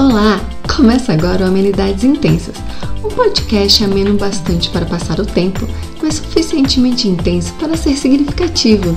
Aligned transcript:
Olá! 0.00 0.40
Começa 0.74 1.12
agora 1.12 1.44
o 1.44 1.48
Amenidades 1.48 2.04
Intensas, 2.04 2.56
um 3.04 3.08
podcast 3.10 3.84
ameno 3.84 4.16
bastante 4.16 4.70
para 4.70 4.86
passar 4.86 5.20
o 5.20 5.26
tempo, 5.26 5.68
mas 6.02 6.14
suficientemente 6.14 7.06
intenso 7.06 7.52
para 7.60 7.76
ser 7.76 7.94
significativo. 7.98 8.94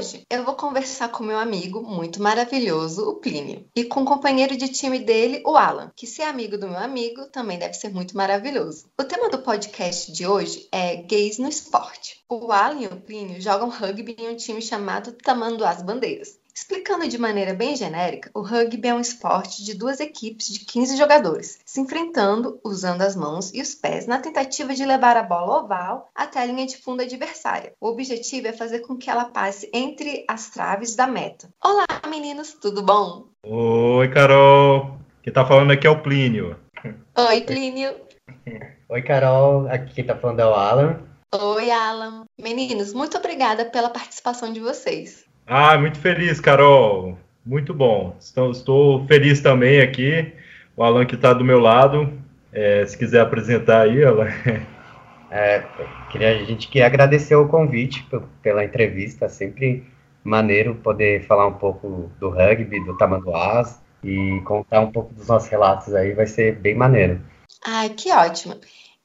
Hoje 0.00 0.24
eu 0.30 0.46
vou 0.46 0.54
conversar 0.54 1.10
com 1.10 1.22
meu 1.22 1.38
amigo 1.38 1.82
muito 1.82 2.22
maravilhoso, 2.22 3.06
o 3.06 3.16
Plínio, 3.16 3.68
e 3.76 3.84
com 3.84 4.00
o 4.00 4.06
companheiro 4.06 4.56
de 4.56 4.66
time 4.68 4.98
dele, 4.98 5.42
o 5.44 5.58
Alan, 5.58 5.92
que 5.94 6.06
se 6.06 6.22
é 6.22 6.26
amigo 6.26 6.56
do 6.56 6.66
meu 6.66 6.78
amigo 6.78 7.26
também 7.26 7.58
deve 7.58 7.74
ser 7.74 7.92
muito 7.92 8.16
maravilhoso. 8.16 8.86
O 8.98 9.04
tema 9.04 9.28
do 9.28 9.42
podcast 9.42 10.10
de 10.10 10.26
hoje 10.26 10.66
é 10.72 10.96
gays 10.96 11.36
no 11.36 11.50
esporte. 11.50 12.24
O 12.30 12.50
Alan 12.50 12.80
e 12.80 12.86
o 12.86 12.98
Plínio 12.98 13.42
jogam 13.42 13.68
rugby 13.68 14.16
em 14.18 14.30
um 14.30 14.36
time 14.36 14.62
chamado 14.62 15.12
Tamanduás 15.12 15.82
Bandeiras. 15.82 16.39
Explicando 16.54 17.08
de 17.08 17.18
maneira 17.18 17.54
bem 17.54 17.76
genérica, 17.76 18.30
o 18.34 18.42
rugby 18.42 18.88
é 18.88 18.94
um 18.94 19.00
esporte 19.00 19.64
de 19.64 19.74
duas 19.74 20.00
equipes 20.00 20.48
de 20.48 20.64
15 20.64 20.96
jogadores, 20.96 21.58
se 21.64 21.80
enfrentando 21.80 22.60
usando 22.64 23.02
as 23.02 23.14
mãos 23.14 23.52
e 23.54 23.60
os 23.60 23.74
pés 23.74 24.06
na 24.06 24.18
tentativa 24.18 24.74
de 24.74 24.84
levar 24.84 25.16
a 25.16 25.22
bola 25.22 25.62
oval 25.62 26.10
até 26.14 26.40
a 26.40 26.44
linha 26.44 26.66
de 26.66 26.76
fundo 26.76 27.02
adversária. 27.02 27.72
O 27.80 27.88
objetivo 27.88 28.48
é 28.48 28.52
fazer 28.52 28.80
com 28.80 28.96
que 28.96 29.10
ela 29.10 29.26
passe 29.26 29.70
entre 29.72 30.24
as 30.28 30.50
traves 30.50 30.94
da 30.94 31.06
meta. 31.06 31.48
Olá, 31.64 31.86
meninos, 32.08 32.54
tudo 32.54 32.82
bom? 32.82 33.26
Oi, 33.42 34.08
Carol. 34.08 34.98
Quem 35.22 35.32
tá 35.32 35.46
falando 35.46 35.70
aqui 35.70 35.86
é 35.86 35.90
o 35.90 36.02
Plínio. 36.02 36.56
Oi, 37.16 37.40
Plínio. 37.42 37.94
Oi, 38.88 39.02
Carol. 39.02 39.68
Aqui 39.68 39.94
quem 39.94 40.04
tá 40.04 40.16
falando 40.16 40.40
é 40.40 40.46
o 40.46 40.54
Alan. 40.54 41.00
Oi, 41.32 41.70
Alan. 41.70 42.24
Meninos, 42.40 42.92
muito 42.92 43.16
obrigada 43.16 43.64
pela 43.64 43.88
participação 43.88 44.52
de 44.52 44.60
vocês. 44.60 45.29
Ah, 45.52 45.76
muito 45.76 45.98
feliz, 45.98 46.38
Carol. 46.38 47.18
Muito 47.44 47.74
bom. 47.74 48.14
Estou, 48.20 48.52
estou 48.52 49.04
feliz 49.08 49.40
também 49.40 49.80
aqui. 49.80 50.32
O 50.76 50.84
Alan 50.84 51.04
que 51.04 51.16
está 51.16 51.32
do 51.32 51.44
meu 51.44 51.58
lado. 51.58 52.12
É, 52.52 52.86
se 52.86 52.96
quiser 52.96 53.20
apresentar 53.20 53.82
aí, 53.82 54.04
Alan. 54.04 54.28
É, 55.32 55.62
queria, 56.10 56.40
a 56.40 56.44
gente 56.44 56.66
quer 56.66 56.82
agradecer 56.82 57.36
o 57.36 57.46
convite 57.46 58.04
pela 58.42 58.64
entrevista. 58.64 59.28
Sempre 59.28 59.84
maneiro 60.24 60.74
poder 60.74 61.24
falar 61.24 61.46
um 61.46 61.52
pouco 61.52 62.10
do 62.18 62.30
rugby, 62.30 62.84
do 62.84 62.96
Tamanduás 62.96 63.80
e 64.02 64.40
contar 64.44 64.80
um 64.80 64.90
pouco 64.90 65.14
dos 65.14 65.28
nossos 65.28 65.48
relatos 65.48 65.94
aí. 65.94 66.14
Vai 66.14 66.26
ser 66.26 66.56
bem 66.56 66.74
maneiro. 66.74 67.20
Ai, 67.64 67.90
que 67.90 68.10
ótimo. 68.12 68.56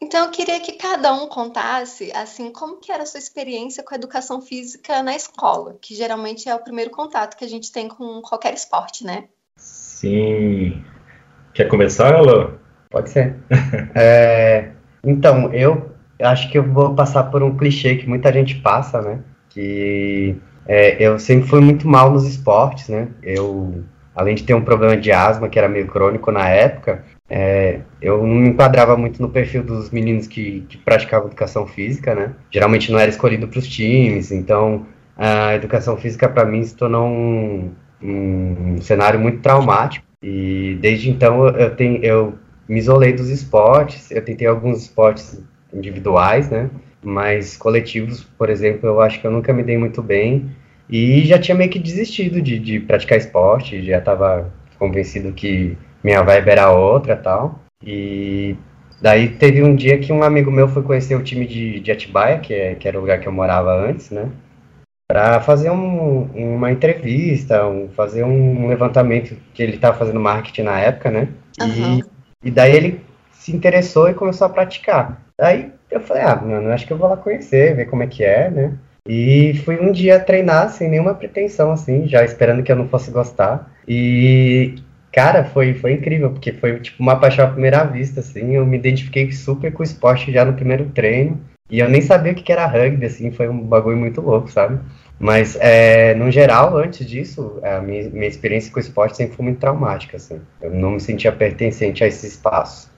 Então 0.01 0.25
eu 0.25 0.31
queria 0.31 0.59
que 0.59 0.73
cada 0.73 1.13
um 1.13 1.27
contasse 1.27 2.11
assim 2.13 2.51
como 2.51 2.79
que 2.79 2.91
era 2.91 3.03
a 3.03 3.05
sua 3.05 3.19
experiência 3.19 3.83
com 3.83 3.93
a 3.93 3.97
educação 3.97 4.41
física 4.41 5.01
na 5.01 5.15
escola, 5.15 5.77
que 5.81 5.95
geralmente 5.95 6.49
é 6.49 6.55
o 6.55 6.63
primeiro 6.63 6.91
contato 6.91 7.37
que 7.37 7.45
a 7.45 7.49
gente 7.49 7.71
tem 7.71 7.87
com 7.87 8.21
qualquer 8.21 8.53
esporte, 8.53 9.05
né? 9.05 9.25
Sim. 9.57 10.83
Quer 11.53 11.69
começar, 11.69 12.13
Alan? 12.13 12.57
Pode 12.89 13.09
ser. 13.09 13.37
é, 13.95 14.71
então, 15.03 15.53
eu 15.53 15.91
acho 16.21 16.51
que 16.51 16.57
eu 16.57 16.63
vou 16.63 16.93
passar 16.93 17.25
por 17.25 17.41
um 17.41 17.55
clichê 17.55 17.95
que 17.95 18.07
muita 18.07 18.31
gente 18.31 18.55
passa, 18.55 19.01
né? 19.01 19.23
Que 19.49 20.35
é, 20.67 21.01
eu 21.01 21.17
sempre 21.17 21.47
fui 21.47 21.61
muito 21.61 21.87
mal 21.87 22.11
nos 22.11 22.25
esportes, 22.25 22.89
né? 22.89 23.07
Eu, 23.23 23.83
além 24.13 24.35
de 24.35 24.43
ter 24.43 24.53
um 24.53 24.63
problema 24.63 24.97
de 24.97 25.11
asma 25.11 25.47
que 25.47 25.57
era 25.57 25.69
meio 25.69 25.87
crônico 25.87 26.31
na 26.31 26.49
época, 26.49 27.05
é, 27.29 27.81
eu 28.01 28.19
não 28.19 28.35
me 28.35 28.49
enquadrava 28.49 28.95
muito 28.95 29.21
no 29.21 29.29
perfil 29.29 29.63
dos 29.63 29.89
meninos 29.89 30.27
que, 30.27 30.61
que 30.69 30.77
praticavam 30.77 31.27
educação 31.27 31.65
física, 31.65 32.13
né? 32.13 32.33
Geralmente 32.51 32.91
não 32.91 32.99
era 32.99 33.09
escolhido 33.09 33.47
para 33.47 33.59
os 33.59 33.67
times, 33.67 34.31
então 34.31 34.85
a 35.17 35.55
educação 35.55 35.97
física 35.97 36.29
para 36.29 36.45
mim 36.45 36.63
se 36.63 36.75
tornou 36.75 37.07
um, 37.07 37.71
um, 38.01 38.81
cenário 38.81 39.19
muito 39.19 39.39
traumático. 39.39 40.05
E 40.21 40.77
desde 40.81 41.09
então 41.09 41.47
eu, 41.47 41.75
tenho, 41.75 42.03
eu 42.03 42.35
me 42.67 42.77
isolei 42.77 43.13
dos 43.13 43.29
esportes, 43.29 44.11
eu 44.11 44.23
tentei 44.23 44.47
alguns 44.47 44.83
esportes 44.83 45.41
individuais, 45.73 46.49
né? 46.49 46.69
Mas 47.03 47.57
coletivos, 47.57 48.23
por 48.23 48.49
exemplo, 48.49 48.87
eu 48.87 49.01
acho 49.01 49.19
que 49.19 49.27
eu 49.27 49.31
nunca 49.31 49.53
me 49.53 49.63
dei 49.63 49.77
muito 49.77 50.01
bem. 50.01 50.51
E 50.87 51.23
já 51.25 51.39
tinha 51.39 51.55
meio 51.55 51.69
que 51.71 51.79
desistido 51.79 52.41
de, 52.41 52.59
de 52.59 52.79
praticar 52.79 53.17
esporte, 53.17 53.83
já 53.83 53.97
estava 53.97 54.51
convencido 54.77 55.31
que 55.31 55.75
minha 56.05 56.21
vibe 56.21 56.51
era 56.51 56.69
outra 56.69 57.15
tal. 57.15 57.59
E 57.83 58.55
daí 59.01 59.27
teve 59.27 59.63
um 59.63 59.75
dia 59.75 59.97
que 59.97 60.13
um 60.13 60.21
amigo 60.21 60.51
meu 60.51 60.67
foi 60.67 60.83
conhecer 60.83 61.15
o 61.15 61.23
time 61.23 61.47
de, 61.47 61.79
de 61.79 61.91
Atibaia, 61.91 62.37
que, 62.37 62.53
é, 62.53 62.75
que 62.75 62.87
era 62.87 62.95
o 62.95 63.01
lugar 63.01 63.19
que 63.19 63.27
eu 63.27 63.31
morava 63.31 63.75
antes, 63.75 64.11
né? 64.11 64.29
Para 65.07 65.41
fazer 65.41 65.71
um, 65.71 66.29
uma 66.35 66.71
entrevista, 66.71 67.65
um, 67.65 67.89
fazer 67.89 68.23
um 68.23 68.67
levantamento 68.67 69.35
que 69.51 69.63
ele 69.63 69.75
estava 69.75 69.97
fazendo 69.97 70.19
marketing 70.19 70.61
na 70.61 70.79
época, 70.79 71.09
né? 71.09 71.27
Uhum. 71.59 71.99
E, 72.43 72.49
e 72.49 72.51
daí 72.51 72.75
ele 72.75 73.01
se 73.31 73.55
interessou 73.55 74.07
e 74.07 74.13
começou 74.13 74.45
a 74.45 74.49
praticar. 74.49 75.23
Daí 75.39 75.71
eu 75.89 76.01
falei, 76.01 76.21
ah, 76.21 76.35
mano, 76.35 76.71
acho 76.71 76.85
que 76.85 76.93
eu 76.93 76.97
vou 76.97 77.09
lá 77.09 77.17
conhecer, 77.17 77.75
ver 77.75 77.85
como 77.85 78.03
é 78.03 78.07
que 78.07 78.23
é, 78.23 78.51
né? 78.51 78.73
E 79.07 79.59
fui 79.65 79.79
um 79.79 79.91
dia 79.91 80.19
treinar 80.19 80.69
sem 80.69 80.87
nenhuma 80.87 81.15
pretensão, 81.15 81.71
assim, 81.71 82.07
já 82.07 82.23
esperando 82.23 82.61
que 82.61 82.71
eu 82.71 82.75
não 82.75 82.87
fosse 82.87 83.09
gostar. 83.09 83.71
E 83.87 84.75
Cara, 85.15 85.45
foi, 85.45 85.73
foi 85.73 85.93
incrível, 85.93 86.29
porque 86.29 86.51
foi 86.51 86.77
tipo 86.81 87.01
uma 87.01 87.17
paixão 87.17 87.45
à 87.45 87.49
primeira 87.49 87.85
vista, 87.85 88.19
assim. 88.19 88.53
Eu 88.53 88.65
me 88.65 88.75
identifiquei 88.75 89.31
super 89.31 89.71
com 89.71 89.81
o 89.81 89.85
esporte 89.85 90.29
já 90.29 90.43
no 90.43 90.51
primeiro 90.51 90.89
treino. 90.89 91.39
E 91.69 91.79
eu 91.79 91.87
nem 91.87 92.01
sabia 92.01 92.33
o 92.33 92.35
que 92.35 92.51
era 92.51 92.65
rugby, 92.65 93.05
assim, 93.05 93.31
foi 93.31 93.47
um 93.47 93.61
bagulho 93.61 93.95
muito 93.95 94.19
louco, 94.19 94.51
sabe? 94.51 94.77
Mas, 95.17 95.55
é, 95.61 96.13
no 96.15 96.29
geral, 96.29 96.77
antes 96.77 97.07
disso, 97.07 97.61
a 97.63 97.79
minha, 97.79 98.09
minha 98.09 98.27
experiência 98.27 98.69
com 98.69 98.77
o 98.77 98.81
esporte 98.81 99.15
sempre 99.15 99.37
foi 99.37 99.45
muito 99.45 99.59
traumática, 99.61 100.17
assim. 100.17 100.41
Eu 100.61 100.71
não 100.71 100.91
me 100.91 100.99
sentia 100.99 101.31
pertencente 101.31 102.03
a 102.03 102.07
esse 102.07 102.27
espaço. 102.27 102.91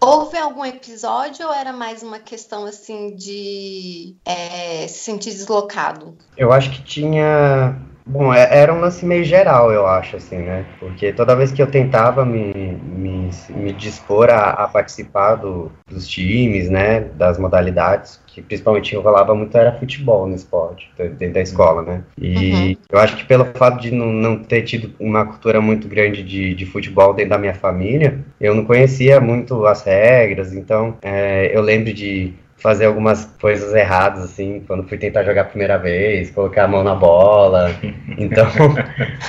Houve 0.00 0.38
algum 0.38 0.64
episódio 0.64 1.46
ou 1.46 1.52
era 1.52 1.72
mais 1.72 2.02
uma 2.02 2.18
questão, 2.18 2.64
assim, 2.64 3.14
de 3.14 4.16
é, 4.24 4.88
se 4.88 5.00
sentir 5.00 5.32
deslocado? 5.32 6.16
Eu 6.34 6.50
acho 6.50 6.70
que 6.70 6.82
tinha 6.82 7.76
Bom, 8.06 8.32
é, 8.32 8.48
era 8.50 8.72
um 8.72 8.80
lance 8.80 9.04
meio 9.06 9.24
geral, 9.24 9.72
eu 9.72 9.86
acho, 9.86 10.16
assim, 10.16 10.38
né? 10.38 10.64
Porque 10.78 11.12
toda 11.12 11.36
vez 11.36 11.52
que 11.52 11.62
eu 11.62 11.66
tentava 11.66 12.24
me, 12.24 12.52
me, 12.52 13.30
me 13.50 13.72
dispor 13.72 14.30
a, 14.30 14.50
a 14.50 14.68
participar 14.68 15.36
do, 15.36 15.70
dos 15.88 16.06
times, 16.08 16.68
né? 16.68 17.00
Das 17.00 17.38
modalidades, 17.38 18.20
que 18.26 18.42
principalmente 18.42 18.94
eu 18.94 19.00
rolava 19.00 19.34
muito 19.34 19.56
era 19.56 19.78
futebol 19.78 20.26
no 20.26 20.34
esporte, 20.34 20.90
dentro 20.96 21.34
da 21.34 21.40
escola, 21.40 21.82
né? 21.82 22.04
E 22.18 22.52
uhum. 22.52 22.76
eu 22.90 22.98
acho 22.98 23.16
que 23.16 23.24
pelo 23.24 23.44
fato 23.44 23.80
de 23.80 23.90
não, 23.90 24.06
não 24.06 24.38
ter 24.42 24.62
tido 24.62 24.94
uma 24.98 25.24
cultura 25.24 25.60
muito 25.60 25.86
grande 25.86 26.22
de, 26.22 26.54
de 26.54 26.66
futebol 26.66 27.14
dentro 27.14 27.30
da 27.30 27.38
minha 27.38 27.54
família, 27.54 28.18
eu 28.40 28.54
não 28.54 28.64
conhecia 28.64 29.20
muito 29.20 29.66
as 29.66 29.82
regras, 29.82 30.52
então 30.52 30.96
é, 31.02 31.56
eu 31.56 31.62
lembro 31.62 31.92
de 31.92 32.34
fazer 32.62 32.86
algumas 32.86 33.24
coisas 33.40 33.74
erradas, 33.74 34.22
assim, 34.22 34.62
quando 34.66 34.84
fui 34.84 34.96
tentar 34.96 35.24
jogar 35.24 35.42
a 35.42 35.46
primeira 35.46 35.76
vez, 35.76 36.30
colocar 36.30 36.64
a 36.64 36.68
mão 36.68 36.84
na 36.84 36.94
bola. 36.94 37.74
Então, 38.18 38.46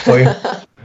foi 0.04 0.24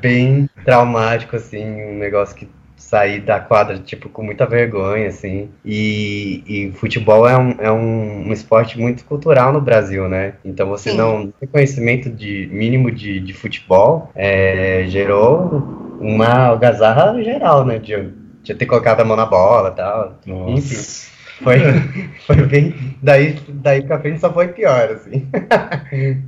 bem 0.00 0.48
traumático, 0.64 1.36
assim, 1.36 1.64
um 1.64 1.98
negócio 1.98 2.34
que 2.34 2.48
saí 2.76 3.20
da 3.20 3.40
quadra, 3.40 3.76
tipo, 3.78 4.08
com 4.08 4.22
muita 4.22 4.46
vergonha, 4.46 5.08
assim. 5.08 5.50
E, 5.64 6.42
e 6.46 6.72
futebol 6.72 7.28
é, 7.28 7.36
um, 7.36 7.54
é 7.58 7.70
um, 7.70 8.28
um, 8.28 8.32
esporte 8.32 8.78
muito 8.78 9.04
cultural 9.04 9.52
no 9.52 9.60
Brasil, 9.60 10.08
né? 10.08 10.34
Então, 10.44 10.68
você 10.68 10.92
Sim. 10.92 10.96
não 10.96 11.30
ter 11.38 11.48
conhecimento 11.48 12.08
de 12.08 12.48
mínimo 12.50 12.90
de, 12.90 13.20
de 13.20 13.34
futebol 13.34 14.10
é, 14.14 14.84
gerou 14.88 15.98
uma 16.00 16.46
algazarra 16.46 17.20
geral, 17.22 17.66
né? 17.66 17.78
De, 17.78 18.10
de 18.42 18.54
ter 18.54 18.64
colocado 18.64 19.00
a 19.00 19.04
mão 19.04 19.16
na 19.16 19.26
bola 19.26 19.70
e 19.70 19.76
tal. 19.76 20.18
Nossa. 20.24 20.52
Enfim. 20.52 21.17
Foi, 21.42 21.58
foi 22.26 22.42
bem. 22.46 22.74
Daí, 23.02 23.38
daí 23.48 23.82
pra 23.82 24.00
frente 24.00 24.20
só 24.20 24.32
foi 24.32 24.48
pior, 24.48 24.90
assim. 24.90 25.26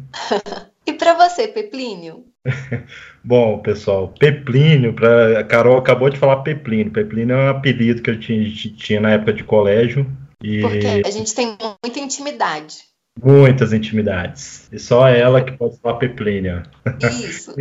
e 0.86 0.92
para 0.92 1.14
você, 1.14 1.48
Peplínio? 1.48 2.24
Bom, 3.22 3.58
pessoal, 3.58 4.08
Peplínio, 4.18 4.94
pra, 4.94 5.40
a 5.40 5.44
Carol 5.44 5.78
acabou 5.78 6.08
de 6.08 6.18
falar 6.18 6.36
Peplínio. 6.38 6.92
Peplínio 6.92 7.34
é 7.36 7.44
um 7.44 7.48
apelido 7.50 8.02
que 8.02 8.10
eu 8.10 8.18
tinha, 8.18 8.48
tinha 8.50 9.00
na 9.00 9.10
época 9.10 9.32
de 9.32 9.44
colégio. 9.44 10.06
E... 10.42 10.60
Porque 10.60 11.02
a 11.04 11.10
gente 11.10 11.34
tem 11.34 11.56
muita 11.84 12.00
intimidade. 12.00 12.90
Muitas 13.22 13.72
intimidades. 13.72 14.68
E 14.72 14.78
só 14.78 15.06
ela 15.08 15.42
que 15.42 15.52
pode 15.52 15.78
falar 15.78 15.98
Peplínio. 15.98 16.62
Isso. 17.02 17.54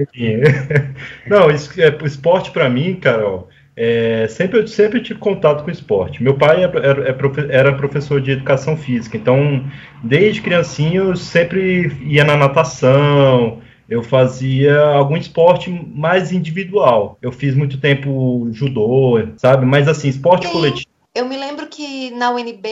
Não, 1.28 1.50
isso, 1.50 1.70
é, 1.82 1.90
o 2.02 2.06
esporte 2.06 2.52
para 2.52 2.70
mim, 2.70 2.96
Carol, 2.96 3.50
é, 3.82 4.28
sempre, 4.28 4.60
eu 4.60 4.68
sempre 4.68 5.02
tive 5.02 5.22
contato 5.22 5.64
com 5.64 5.72
esporte. 5.72 6.22
Meu 6.22 6.38
pai 6.38 6.66
era, 6.66 6.86
era, 6.86 7.16
era, 7.50 7.78
professor 7.78 8.20
de 8.20 8.32
educação 8.32 8.76
física, 8.76 9.16
então, 9.16 9.64
desde 10.04 10.42
criancinha, 10.42 11.00
eu 11.00 11.16
sempre 11.16 11.88
ia 12.02 12.26
na 12.26 12.36
natação, 12.36 13.62
eu 13.88 14.04
fazia 14.04 14.78
algum 14.82 15.16
esporte 15.16 15.70
mais 15.70 16.34
individual. 16.34 17.18
Eu 17.22 17.32
fiz 17.32 17.56
muito 17.56 17.80
tempo 17.80 18.50
judô, 18.52 19.18
sabe? 19.38 19.66
Mas, 19.66 19.88
assim, 19.88 20.10
esporte 20.10 20.48
Sim. 20.48 20.52
coletivo. 20.52 20.90
Eu 21.16 21.26
me 21.26 21.38
lembro 21.38 21.68
que 21.68 22.12
na 22.12 22.32
UNB 22.32 22.68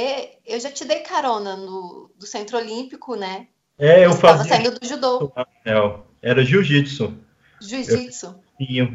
eu 0.46 0.60
já 0.60 0.70
te 0.70 0.84
dei 0.84 1.00
carona 1.00 1.56
no, 1.56 2.12
do 2.20 2.26
Centro 2.26 2.58
Olímpico, 2.58 3.16
né? 3.16 3.48
É, 3.80 4.06
eu 4.06 4.12
Você 4.12 4.20
fazia. 4.20 4.44
saindo 4.44 4.78
do 4.78 4.86
judô. 4.86 5.32
É, 5.64 5.74
Era 6.22 6.44
jiu-jitsu. 6.44 7.14
Jiu-jitsu. 7.62 8.36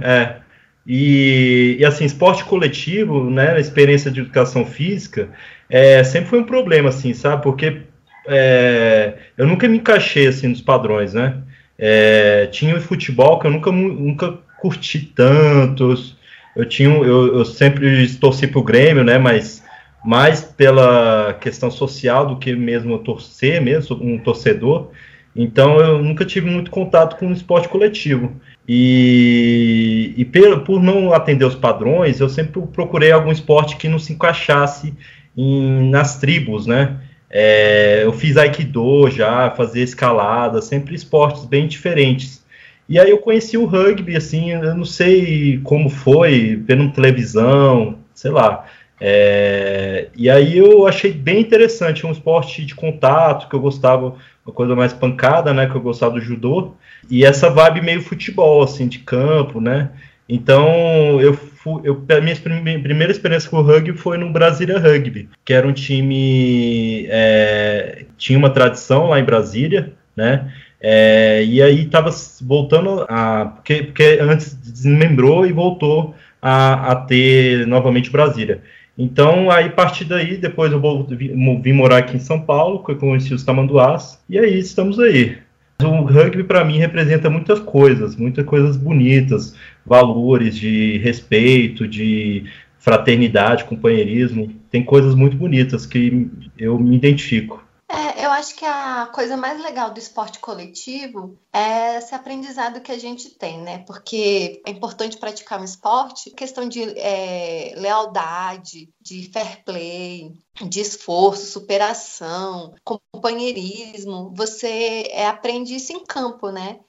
É. 0.02 0.42
E, 0.86 1.76
e, 1.78 1.84
assim, 1.84 2.04
esporte 2.04 2.44
coletivo, 2.44 3.30
né, 3.30 3.58
experiência 3.60 4.10
de 4.10 4.20
educação 4.20 4.66
física, 4.66 5.28
é, 5.70 6.02
sempre 6.02 6.30
foi 6.30 6.40
um 6.40 6.44
problema, 6.44 6.88
assim, 6.88 7.14
sabe? 7.14 7.42
Porque 7.42 7.82
é, 8.26 9.14
eu 9.36 9.46
nunca 9.46 9.68
me 9.68 9.78
encaixei, 9.78 10.26
assim, 10.26 10.48
nos 10.48 10.60
padrões, 10.60 11.14
né? 11.14 11.36
É, 11.78 12.46
tinha 12.46 12.76
o 12.76 12.80
futebol 12.80 13.38
que 13.38 13.46
eu 13.46 13.50
nunca, 13.50 13.72
nunca 13.72 14.38
curti 14.60 15.00
tantos. 15.00 16.16
Eu 16.54 16.64
tinha, 16.66 16.88
eu, 16.88 17.38
eu 17.38 17.44
sempre 17.44 18.06
torci 18.16 18.46
pro 18.46 18.62
Grêmio, 18.62 19.02
né? 19.02 19.18
Mas 19.18 19.64
mais 20.04 20.42
pela 20.42 21.34
questão 21.40 21.70
social 21.70 22.26
do 22.26 22.36
que 22.36 22.54
mesmo 22.54 22.98
torcer, 22.98 23.60
mesmo 23.60 23.96
um 24.02 24.18
torcedor. 24.18 24.90
Então 25.34 25.78
eu 25.80 26.02
nunca 26.02 26.24
tive 26.24 26.48
muito 26.48 26.70
contato 26.70 27.16
com 27.18 27.28
o 27.28 27.32
esporte 27.32 27.68
coletivo. 27.68 28.32
E, 28.68 30.14
e 30.16 30.24
por, 30.24 30.60
por 30.60 30.82
não 30.82 31.12
atender 31.12 31.44
os 31.44 31.54
padrões, 31.54 32.20
eu 32.20 32.28
sempre 32.28 32.62
procurei 32.72 33.10
algum 33.10 33.32
esporte 33.32 33.76
que 33.76 33.88
não 33.88 33.98
se 33.98 34.12
encaixasse 34.12 34.94
em, 35.36 35.90
nas 35.90 36.18
tribos, 36.18 36.66
né? 36.66 37.00
É, 37.30 38.00
eu 38.04 38.12
fiz 38.12 38.36
aikido 38.36 39.10
já, 39.10 39.50
fazia 39.50 39.82
escalada, 39.82 40.60
sempre 40.60 40.94
esportes 40.94 41.46
bem 41.46 41.66
diferentes. 41.66 42.44
E 42.88 42.98
aí 42.98 43.10
eu 43.10 43.18
conheci 43.18 43.56
o 43.56 43.64
rugby, 43.64 44.16
assim, 44.16 44.50
eu 44.50 44.74
não 44.74 44.84
sei 44.84 45.58
como 45.64 45.88
foi, 45.88 46.56
vendo 46.56 46.92
televisão, 46.92 47.98
sei 48.12 48.30
lá. 48.30 48.66
É, 49.00 50.08
e 50.14 50.28
aí 50.30 50.58
eu 50.58 50.86
achei 50.86 51.10
bem 51.10 51.40
interessante, 51.40 52.06
um 52.06 52.12
esporte 52.12 52.64
de 52.64 52.74
contato, 52.74 53.48
que 53.48 53.54
eu 53.56 53.60
gostava, 53.60 54.14
uma 54.44 54.52
coisa 54.54 54.74
mais 54.74 54.92
pancada, 54.92 55.52
né, 55.52 55.66
que 55.66 55.74
eu 55.74 55.80
gostava 55.80 56.14
do 56.14 56.20
judô, 56.20 56.74
e 57.10 57.24
essa 57.24 57.50
vibe 57.50 57.80
meio 57.80 58.02
futebol, 58.02 58.62
assim, 58.62 58.88
de 58.88 58.98
campo, 59.00 59.60
né, 59.60 59.90
então 60.28 61.20
eu 61.20 61.34
fui, 61.34 61.82
eu, 61.84 62.04
a 62.08 62.20
minha 62.20 62.80
primeira 62.80 63.12
experiência 63.12 63.48
com 63.48 63.58
o 63.58 63.62
rugby 63.62 63.96
foi 63.96 64.18
no 64.18 64.30
Brasília 64.30 64.78
Rugby, 64.78 65.28
que 65.44 65.52
era 65.52 65.66
um 65.66 65.72
time, 65.72 67.06
é, 67.08 68.04
tinha 68.16 68.38
uma 68.38 68.50
tradição 68.50 69.08
lá 69.08 69.20
em 69.20 69.24
Brasília, 69.24 69.92
né, 70.16 70.50
é, 70.82 71.44
e 71.44 71.62
aí 71.62 71.84
estava 71.84 72.10
voltando 72.40 73.06
a. 73.08 73.52
Porque, 73.54 73.84
porque 73.84 74.18
antes 74.20 74.52
desmembrou 74.52 75.46
e 75.46 75.52
voltou 75.52 76.12
a, 76.40 76.90
a 76.90 76.96
ter 76.96 77.64
novamente 77.68 78.10
Brasília. 78.10 78.60
Então, 79.02 79.50
aí, 79.50 79.66
a 79.66 79.70
partir 79.72 80.04
daí, 80.04 80.36
depois 80.36 80.70
eu 80.70 80.80
vou, 80.80 81.04
vim, 81.04 81.72
morar 81.72 81.96
aqui 81.98 82.16
em 82.16 82.20
São 82.20 82.40
Paulo, 82.40 82.84
conheci 82.84 83.34
os 83.34 83.42
tamanduás, 83.42 84.22
e 84.30 84.38
aí 84.38 84.56
estamos 84.56 85.00
aí. 85.00 85.38
O 85.82 86.02
rugby, 86.02 86.44
para 86.44 86.64
mim, 86.64 86.78
representa 86.78 87.28
muitas 87.28 87.58
coisas, 87.58 88.14
muitas 88.14 88.46
coisas 88.46 88.76
bonitas, 88.76 89.56
valores 89.84 90.54
de 90.54 90.98
respeito, 90.98 91.88
de 91.88 92.44
fraternidade, 92.78 93.64
companheirismo. 93.64 94.54
Tem 94.70 94.84
coisas 94.84 95.16
muito 95.16 95.36
bonitas 95.36 95.84
que 95.84 96.30
eu 96.56 96.78
me 96.78 96.94
identifico. 96.94 97.60
É, 97.92 98.24
eu 98.24 98.30
acho 98.30 98.54
que 98.54 98.64
a 98.64 99.06
coisa 99.14 99.36
mais 99.36 99.62
legal 99.62 99.90
do 99.92 99.98
esporte 99.98 100.38
coletivo 100.38 101.38
é 101.52 101.98
esse 101.98 102.14
aprendizado 102.14 102.80
que 102.80 102.90
a 102.90 102.98
gente 102.98 103.28
tem, 103.36 103.60
né? 103.60 103.80
Porque 103.80 104.62
é 104.66 104.70
importante 104.70 105.18
praticar 105.18 105.60
um 105.60 105.64
esporte, 105.64 106.30
questão 106.30 106.66
de 106.66 106.82
é, 106.98 107.74
lealdade, 107.76 108.88
de 108.98 109.30
fair 109.30 109.62
play, 109.62 110.32
de 110.66 110.80
esforço, 110.80 111.52
superação, 111.52 112.74
companheirismo. 112.82 114.32
Você 114.34 115.08
é, 115.10 115.26
aprende 115.26 115.74
isso 115.74 115.92
em 115.92 116.02
campo, 116.02 116.50
né? 116.50 116.80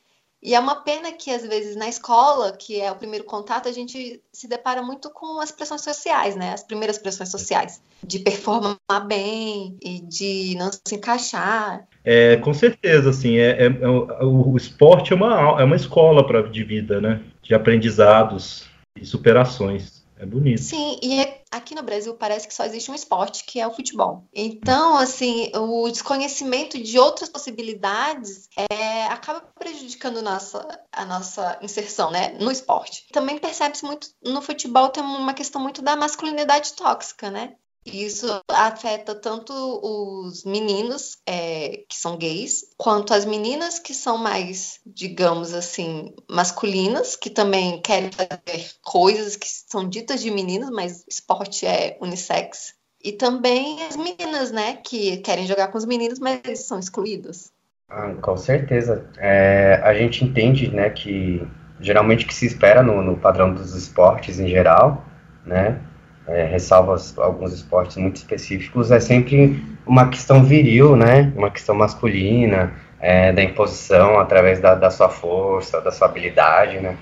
E 0.43 0.53
é 0.53 0.59
uma 0.59 0.75
pena 0.75 1.09
que, 1.13 1.31
às 1.31 1.47
vezes, 1.47 1.77
na 1.77 1.87
escola, 1.87 2.51
que 2.51 2.81
é 2.81 2.91
o 2.91 2.95
primeiro 2.95 3.23
contato, 3.23 3.69
a 3.69 3.71
gente 3.71 4.21
se 4.33 4.45
depara 4.45 4.83
muito 4.83 5.09
com 5.09 5.39
as 5.39 5.51
pressões 5.51 5.81
sociais, 5.81 6.35
né? 6.35 6.51
As 6.51 6.61
primeiras 6.61 6.97
pressões 6.97 7.29
sociais, 7.29 7.81
de 8.03 8.19
performar 8.19 8.77
bem 9.07 9.77
e 9.81 10.01
de 10.01 10.55
não 10.57 10.69
se 10.69 10.95
encaixar. 10.95 11.87
É, 12.03 12.35
com 12.35 12.53
certeza, 12.53 13.09
assim, 13.09 13.37
é, 13.37 13.51
é, 13.51 13.65
é 13.67 13.87
o, 13.87 14.51
o, 14.51 14.57
esporte 14.57 15.13
é 15.13 15.15
uma, 15.15 15.61
é 15.61 15.63
uma 15.63 15.77
escola 15.77 16.27
pra, 16.27 16.41
de 16.41 16.63
vida, 16.65 16.99
né? 16.99 17.21
De 17.41 17.55
aprendizados 17.55 18.65
e 18.99 19.05
superações. 19.05 20.02
É 20.23 20.25
bonito. 20.25 20.61
Sim, 20.61 20.97
e 21.03 21.19
é 21.19 21.43
aqui 21.51 21.75
no 21.75 21.83
Brasil 21.83 22.15
parece 22.15 22.47
que 22.47 22.53
só 22.53 22.63
existe 22.63 22.89
um 22.89 22.95
esporte, 22.95 23.43
que 23.43 23.59
é 23.59 23.67
o 23.67 23.73
futebol. 23.73 24.25
Então, 24.33 24.95
assim, 24.95 25.51
o 25.53 25.89
desconhecimento 25.89 26.81
de 26.81 26.97
outras 26.97 27.27
possibilidades 27.27 28.47
é, 28.71 29.03
acaba 29.07 29.41
prejudicando 29.59 30.21
nossa, 30.21 30.65
a 30.93 31.05
nossa 31.05 31.59
inserção 31.61 32.09
né, 32.09 32.37
no 32.39 32.49
esporte. 32.49 33.05
Também 33.11 33.37
percebe-se 33.37 33.83
muito 33.83 34.07
no 34.23 34.41
futebol, 34.41 34.87
tem 34.87 35.03
uma 35.03 35.33
questão 35.33 35.61
muito 35.61 35.81
da 35.81 35.97
masculinidade 35.97 36.71
tóxica, 36.71 37.29
né? 37.29 37.55
Isso 37.85 38.27
afeta 38.49 39.13
tanto 39.13 39.53
os 39.53 40.45
meninos 40.45 41.17
é, 41.27 41.83
que 41.87 41.95
são 41.95 42.17
gays, 42.17 42.63
quanto 42.77 43.13
as 43.13 43.25
meninas 43.25 43.77
que 43.77 43.93
são 43.93 44.17
mais, 44.17 44.79
digamos 44.85 45.53
assim, 45.53 46.13
masculinas, 46.29 47.15
que 47.15 47.29
também 47.29 47.81
querem 47.81 48.09
fazer 48.11 48.71
coisas 48.81 49.35
que 49.35 49.47
são 49.47 49.87
ditas 49.87 50.21
de 50.21 50.31
meninos, 50.31 50.69
mas 50.69 51.03
esporte 51.09 51.65
é 51.65 51.97
unissex. 51.99 52.73
E 53.03 53.11
também 53.11 53.83
as 53.85 53.97
meninas, 53.97 54.51
né, 54.51 54.77
que 54.77 55.17
querem 55.17 55.45
jogar 55.45 55.67
com 55.67 55.77
os 55.77 55.85
meninos, 55.85 56.19
mas 56.19 56.65
são 56.65 56.79
excluídas. 56.79 57.51
Ah, 57.89 58.13
com 58.21 58.37
certeza. 58.37 59.09
É, 59.17 59.81
a 59.83 59.93
gente 59.93 60.23
entende, 60.23 60.69
né, 60.69 60.89
que 60.89 61.45
geralmente 61.81 62.23
o 62.23 62.27
que 62.27 62.33
se 62.33 62.45
espera 62.45 62.81
no, 62.81 63.01
no 63.01 63.17
padrão 63.17 63.53
dos 63.53 63.75
esportes 63.75 64.39
em 64.39 64.47
geral, 64.47 65.05
né, 65.45 65.81
é, 66.27 66.45
ressalva 66.45 66.95
alguns 67.17 67.53
esportes 67.53 67.97
muito 67.97 68.17
específicos, 68.17 68.91
é 68.91 68.99
sempre 68.99 69.63
uma 69.85 70.07
questão 70.07 70.43
viril, 70.43 70.95
né? 70.95 71.31
Uma 71.35 71.51
questão 71.51 71.75
masculina, 71.75 72.73
é, 72.99 73.33
da 73.33 73.43
imposição 73.43 74.17
através 74.17 74.59
da, 74.59 74.75
da 74.75 74.89
sua 74.89 75.09
força, 75.09 75.81
da 75.81 75.91
sua 75.91 76.07
habilidade, 76.07 76.79
né? 76.79 76.97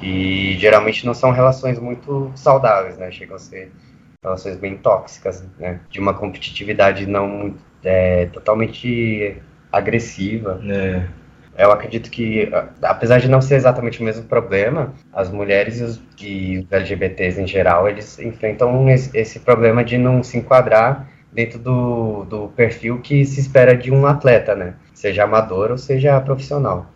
E 0.00 0.56
geralmente 0.58 1.04
não 1.04 1.12
são 1.12 1.30
relações 1.30 1.78
muito 1.78 2.32
saudáveis, 2.34 2.96
né? 2.96 3.10
Chegam 3.10 3.36
a 3.36 3.38
ser 3.38 3.70
relações 4.22 4.56
bem 4.56 4.76
tóxicas, 4.78 5.44
né? 5.58 5.80
De 5.90 6.00
uma 6.00 6.14
competitividade 6.14 7.06
não 7.06 7.54
é, 7.84 8.26
totalmente 8.26 9.36
agressiva. 9.70 10.60
É. 10.66 11.06
Eu 11.58 11.72
acredito 11.72 12.08
que, 12.08 12.48
apesar 12.80 13.18
de 13.18 13.28
não 13.28 13.40
ser 13.40 13.56
exatamente 13.56 14.00
o 14.00 14.04
mesmo 14.04 14.22
problema, 14.22 14.94
as 15.12 15.28
mulheres 15.28 15.80
e 15.80 15.82
os, 15.82 16.00
e 16.20 16.58
os 16.60 16.70
LGBTs 16.70 17.40
em 17.40 17.48
geral, 17.48 17.88
eles 17.88 18.16
enfrentam 18.20 18.88
esse, 18.88 19.40
problema 19.40 19.82
de 19.82 19.98
não 19.98 20.22
se 20.22 20.38
enquadrar 20.38 21.10
dentro 21.32 21.58
do, 21.58 22.24
do 22.26 22.48
perfil 22.50 23.00
que 23.00 23.24
se 23.24 23.40
espera 23.40 23.76
de 23.76 23.90
um 23.90 24.06
atleta, 24.06 24.54
né? 24.54 24.76
Seja 24.94 25.24
amador 25.24 25.72
ou 25.72 25.78
seja 25.78 26.20
profissional. 26.20 26.86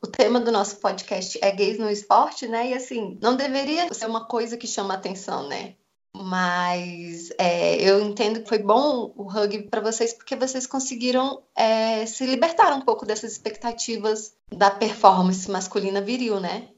O 0.00 0.06
tema 0.06 0.38
do 0.38 0.52
nosso 0.52 0.76
podcast 0.76 1.36
é 1.42 1.50
gays 1.50 1.80
no 1.80 1.90
esporte, 1.90 2.46
né? 2.46 2.68
E 2.68 2.74
assim, 2.74 3.18
não 3.20 3.36
deveria 3.36 3.92
ser 3.92 4.06
uma 4.06 4.24
coisa 4.24 4.56
que 4.56 4.68
chama 4.68 4.94
atenção, 4.94 5.48
né? 5.48 5.74
Mas 6.14 7.30
é, 7.38 7.76
eu 7.76 8.00
entendo 8.00 8.42
que 8.42 8.48
foi 8.48 8.58
bom 8.58 9.12
o 9.16 9.24
rugby 9.24 9.64
para 9.64 9.80
vocês 9.80 10.12
porque 10.12 10.34
vocês 10.34 10.66
conseguiram 10.66 11.42
é, 11.56 12.06
se 12.06 12.26
libertar 12.26 12.72
um 12.74 12.80
pouco 12.80 13.06
dessas 13.06 13.32
expectativas 13.32 14.34
da 14.50 14.70
performance 14.70 15.50
masculina 15.50 16.00
viril, 16.00 16.40
né? 16.40 16.68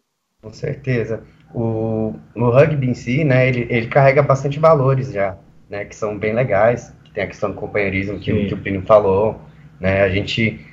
Com 0.43 0.53
certeza. 0.53 1.23
O, 1.55 2.15
o 2.35 2.51
rugby 2.51 2.89
em 2.89 2.95
si, 2.95 3.25
né, 3.25 3.49
ele, 3.49 3.67
ele 3.71 3.89
carrega 3.89 4.23
bastante 4.23 4.59
valores 4.59 5.13
já, 5.13 5.37
né, 5.69 5.85
que 5.85 5.95
são 5.95 6.19
bem 6.19 6.35
legais. 6.35 6.93
Que 7.05 7.13
tem 7.13 7.25
a 7.25 7.27
questão 7.27 7.51
do 7.51 7.57
companheirismo 7.57 8.19
que, 8.19 8.47
que 8.47 8.55
o 8.55 8.59
Pino 8.63 8.83
falou, 8.83 9.41
né? 9.81 10.03
A 10.03 10.09
gente 10.09 10.65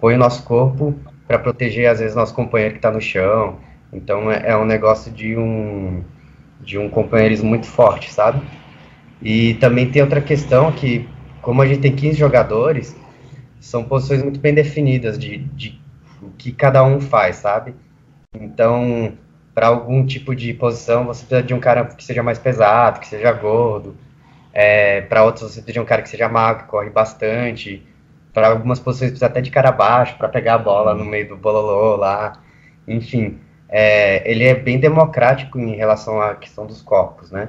põe 0.00 0.14
o 0.14 0.18
nosso 0.18 0.42
corpo 0.44 0.94
para 1.26 1.38
proteger 1.38 1.88
às 1.88 2.00
vezes 2.00 2.16
nosso 2.16 2.34
companheiro 2.34 2.74
que 2.74 2.78
está 2.78 2.90
no 2.90 3.00
chão. 3.00 3.58
Então 3.92 4.30
é, 4.30 4.50
é 4.50 4.56
um 4.56 4.64
negócio 4.64 5.12
de 5.12 5.36
um 5.36 6.02
de 6.62 6.78
um 6.78 6.88
companheirismo 6.88 7.48
muito 7.48 7.66
forte, 7.66 8.12
sabe? 8.12 8.40
E 9.20 9.54
também 9.54 9.90
tem 9.90 10.02
outra 10.02 10.20
questão 10.20 10.72
que, 10.72 11.08
como 11.40 11.62
a 11.62 11.66
gente 11.66 11.80
tem 11.80 11.94
15 11.94 12.18
jogadores, 12.18 12.96
são 13.60 13.84
posições 13.84 14.22
muito 14.22 14.40
bem 14.40 14.54
definidas 14.54 15.18
de, 15.18 15.38
de 15.38 15.80
o 16.20 16.30
que 16.30 16.52
cada 16.52 16.82
um 16.84 17.00
faz, 17.00 17.36
sabe? 17.36 17.74
Então, 18.34 19.12
para 19.54 19.66
algum 19.68 20.04
tipo 20.06 20.34
de 20.34 20.52
posição, 20.54 21.04
você 21.04 21.24
precisa 21.24 21.42
de 21.42 21.54
um 21.54 21.60
cara 21.60 21.84
que 21.84 22.02
seja 22.02 22.22
mais 22.22 22.38
pesado, 22.38 23.00
que 23.00 23.06
seja 23.06 23.32
gordo. 23.32 23.96
É, 24.52 25.02
para 25.02 25.24
outros, 25.24 25.44
você 25.44 25.60
precisa 25.60 25.72
de 25.74 25.80
um 25.80 25.84
cara 25.84 26.02
que 26.02 26.08
seja 26.08 26.28
magro, 26.28 26.64
que 26.64 26.70
corre 26.70 26.90
bastante. 26.90 27.86
Para 28.32 28.48
algumas 28.48 28.80
posições, 28.80 29.10
precisa 29.10 29.26
até 29.26 29.40
de 29.40 29.50
cara 29.50 29.70
baixo 29.70 30.16
para 30.16 30.28
pegar 30.28 30.54
a 30.54 30.58
bola 30.58 30.94
no 30.94 31.04
meio 31.04 31.28
do 31.28 31.36
bololô 31.36 31.96
lá. 31.96 32.32
Enfim, 32.88 33.38
é, 33.72 34.30
ele 34.30 34.44
é 34.44 34.54
bem 34.54 34.78
democrático 34.78 35.58
em 35.58 35.74
relação 35.74 36.20
à 36.20 36.34
questão 36.34 36.66
dos 36.66 36.82
corpos, 36.82 37.30
né? 37.30 37.48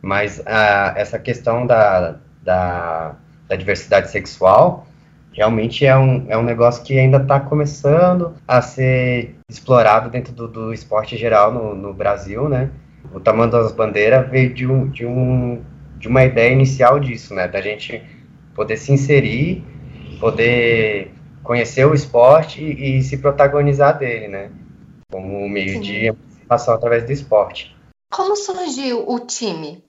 Mas 0.00 0.42
a, 0.46 0.94
essa 0.96 1.18
questão 1.18 1.66
da, 1.66 2.16
da, 2.42 3.14
da, 3.46 3.56
diversidade 3.56 4.10
sexual 4.10 4.86
realmente 5.30 5.84
é 5.84 5.94
um, 5.94 6.24
é 6.28 6.38
um 6.38 6.42
negócio 6.42 6.82
que 6.82 6.98
ainda 6.98 7.18
está 7.18 7.38
começando 7.38 8.34
a 8.46 8.62
ser 8.62 9.36
explorado 9.46 10.08
dentro 10.08 10.32
do, 10.32 10.48
do 10.48 10.72
esporte 10.72 11.18
geral 11.18 11.52
no, 11.52 11.74
no 11.74 11.92
Brasil, 11.92 12.48
né? 12.48 12.70
O 13.12 13.20
Tamanho 13.20 13.50
das 13.50 13.70
Bandeiras 13.70 14.28
veio 14.30 14.54
de, 14.54 14.66
um, 14.66 14.88
de, 14.88 15.04
um, 15.04 15.62
de 15.98 16.08
uma 16.08 16.24
ideia 16.24 16.50
inicial 16.50 16.98
disso, 16.98 17.34
né? 17.34 17.46
Da 17.46 17.60
gente 17.60 18.02
poder 18.54 18.78
se 18.78 18.90
inserir, 18.90 19.62
poder 20.18 21.12
conhecer 21.42 21.86
o 21.86 21.92
esporte 21.92 22.62
e, 22.62 22.98
e 22.98 23.02
se 23.02 23.18
protagonizar 23.18 23.98
dele, 23.98 24.28
né? 24.28 24.48
Como 25.10 25.48
meio 25.48 25.74
Sim. 25.74 25.80
de 25.80 25.96
emancipação 26.06 26.74
através 26.74 27.04
do 27.04 27.12
esporte. 27.12 27.74
Como 28.10 28.36
surgiu 28.36 29.08
o 29.08 29.20
time? 29.20 29.82